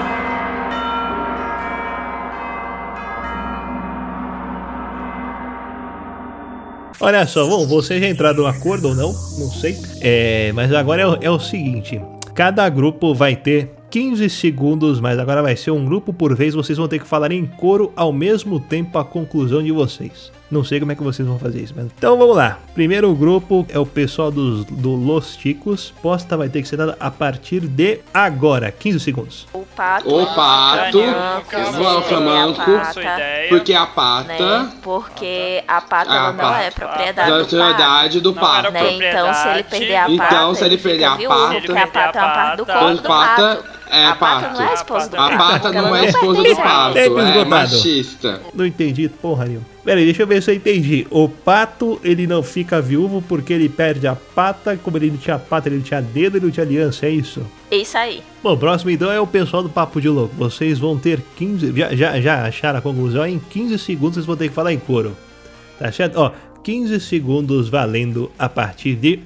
[7.00, 9.14] Olha só, bom, vocês já entraram no acordo ou não?
[9.38, 9.78] Não sei.
[10.02, 12.02] É, mas agora é, o- é o seguinte:
[12.34, 16.56] cada grupo vai ter 15 segundos, mas agora vai ser um grupo por vez.
[16.56, 20.32] Vocês vão ter que falar em coro ao mesmo tempo a conclusão de vocês.
[20.50, 21.86] Não sei como é que vocês vão fazer isso, mas.
[21.98, 22.60] Então vamos lá.
[22.74, 25.94] Primeiro grupo é o pessoal dos, do Los Ticos.
[26.02, 28.72] Posta vai ter que ser dada a partir de agora.
[28.72, 29.46] 15 segundos.
[29.54, 30.08] O pato.
[30.10, 32.62] o pato, Daniel, o flamanco,
[33.50, 33.88] porque a Né?
[33.94, 36.64] pata Porque a pata A não pata.
[36.64, 37.56] é propriedade da do pato.
[37.56, 38.72] autoridade do pato.
[38.72, 38.94] Né?
[38.94, 42.20] Então, se ele perder a pata, Então, se ele perder a pata- porque a pata
[42.20, 43.64] é uma parte do Então, corpo O do pata pato.
[43.92, 45.38] é a pata não é esposa do A pato.
[45.38, 47.50] pata porque não é esposa do a pato, Tempo é esgotado.
[47.50, 48.42] machista.
[48.54, 49.66] Não entendi porra nenhuma.
[49.88, 51.08] Pera aí, deixa eu ver se eu entendi.
[51.10, 54.76] O pato, ele não fica viúvo porque ele perde a pata.
[54.76, 57.42] Como ele não tinha pata, ele não tinha dedo, ele não tinha aliança, é isso?
[57.72, 58.22] Isso aí.
[58.44, 60.36] Bom, o próximo então é o pessoal do Papo de Louco.
[60.36, 61.72] Vocês vão ter 15.
[61.74, 63.26] Já, já, já acharam a conclusão?
[63.26, 65.16] Em 15 segundos vocês vão ter que falar em coro.
[65.80, 66.18] Tá certo?
[66.18, 66.34] Ó,
[66.66, 69.22] 15 segundos valendo a partir de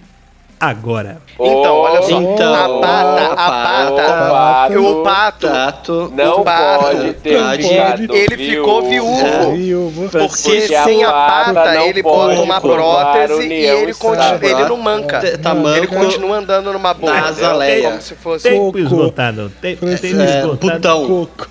[0.61, 1.17] agora.
[1.33, 2.21] Então, olha só.
[2.21, 4.03] Então, a pata, a pata.
[4.31, 6.13] pato, O pato.
[6.15, 6.83] Não O pato.
[6.83, 8.15] pode ter ficado.
[8.15, 9.51] Ele ficou viúvo.
[9.55, 10.01] Viúvo.
[10.09, 14.77] Porque Porque sem a pata ele pode bota uma prótese e ele, continua, ele não
[14.77, 15.19] manca.
[15.19, 17.11] Tá- tá ele manco continua andando numa boa.
[17.13, 17.89] na azaleia.
[17.89, 18.49] Como se fosse.
[18.49, 19.51] Tempo esgotado.
[19.59, 20.57] Tem- Tempo É, esgotado.
[20.57, 21.07] putão.
[21.07, 21.47] Coco.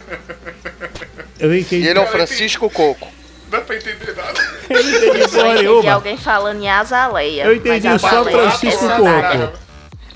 [1.38, 1.86] Eu E entendi.
[1.88, 3.08] ele é o Francisco Coco.
[3.50, 4.59] Não dá pra entender nada.
[4.70, 5.92] Eu entendi Eu só porra entendi nenhuma.
[5.92, 7.44] alguém falando em azaleia.
[7.44, 8.96] Eu entendi mas só Francisco Coco.
[8.96, 9.52] sandália.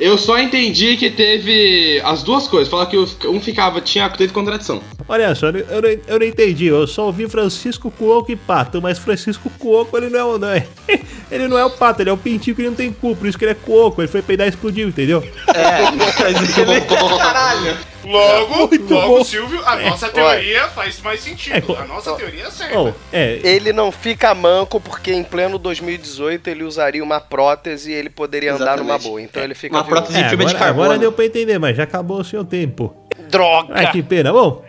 [0.01, 2.69] Eu só entendi que teve as duas coisas.
[2.69, 4.83] Fala que um ficava, tinha, teve contradição.
[5.09, 6.67] Olha só, eu, não- eu, eu não entendi.
[6.67, 10.49] Eu só ouvi Francisco Cuoco e Pato, mas Francisco Cuoco ele não é, o- não
[10.49, 10.67] é.
[11.31, 13.37] Ele não é o pato, ele é o pintinho que não tem cu, por isso
[13.37, 14.01] que ele é cuoco.
[14.01, 15.25] Ele foi peidar e explodiu, entendeu?
[15.53, 16.81] É, mas ele...
[17.19, 17.77] Caralho!
[18.05, 19.25] Logo, Muito logo, bom.
[19.25, 21.75] Silvio, a nossa teoria faz mais sentido.
[21.75, 22.79] É, a nossa teoria é certa.
[22.79, 23.41] Oh, é.
[23.43, 28.55] Ele não fica manco porque em pleno 2018 ele usaria uma prótese e ele poderia
[28.55, 29.09] andar numa Exatamente.
[29.09, 29.23] boa.
[29.23, 30.85] Então ele fica Uma prótese de é, fibra de agora, carbono.
[30.85, 32.95] agora deu pra entender, mas já acabou o seu tempo.
[33.31, 33.73] Droga!
[33.75, 34.33] Ai, que pena.
[34.33, 34.63] Bom,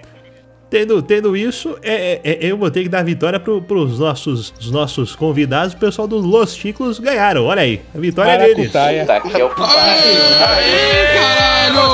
[0.69, 4.53] tendo, tendo isso, é, é- é- eu vou ter que dar vitória pro, pros nossos,
[4.59, 5.73] os nossos convidados.
[5.73, 7.45] O pessoal do Los Chicos ganharam.
[7.45, 8.71] Olha aí, a vitória é deles.
[8.73, 9.03] Maracutaia.
[9.17, 10.05] Aqui é o Caralho!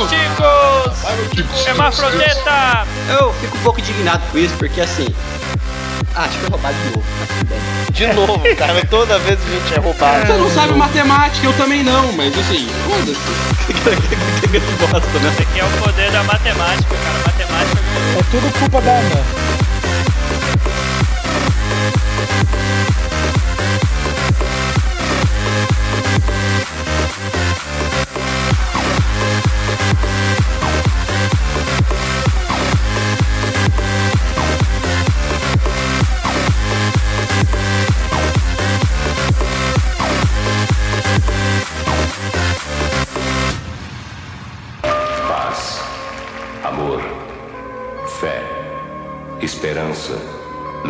[0.07, 0.60] Chicos!
[1.67, 2.87] Hermafrodeta!
[3.09, 5.07] Eu fico um pouco indignado com isso, porque assim.
[6.15, 7.03] Ah, acho que foi roubado de novo.
[7.47, 7.59] bem.
[7.91, 8.85] De novo, cara.
[8.89, 10.25] Toda vez a gente é roubado.
[10.25, 13.61] Você não sabe matemática, eu também não, mas assim, foda-se.
[14.51, 15.29] Que bosta, né?
[15.31, 17.19] Esse aqui é o poder da matemática, cara.
[17.25, 17.81] Matemática
[18.19, 19.51] É tudo culpa da Ana.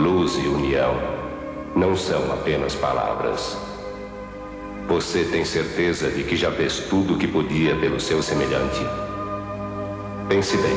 [0.02, 0.96] Luz e união
[1.76, 3.56] não são apenas palavras.
[4.88, 8.80] Você tem certeza de que já fez tudo o que podia pelo seu semelhante?
[10.28, 10.76] Pense bem,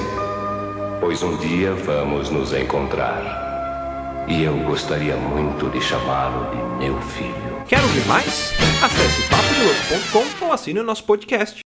[1.01, 4.25] pois um dia vamos nos encontrar.
[4.29, 7.63] E eu gostaria muito de chamá-lo de meu filho.
[7.67, 8.53] Quer ouvir mais?
[8.83, 11.63] Acesse papodelouco.com ou assine o nosso podcast.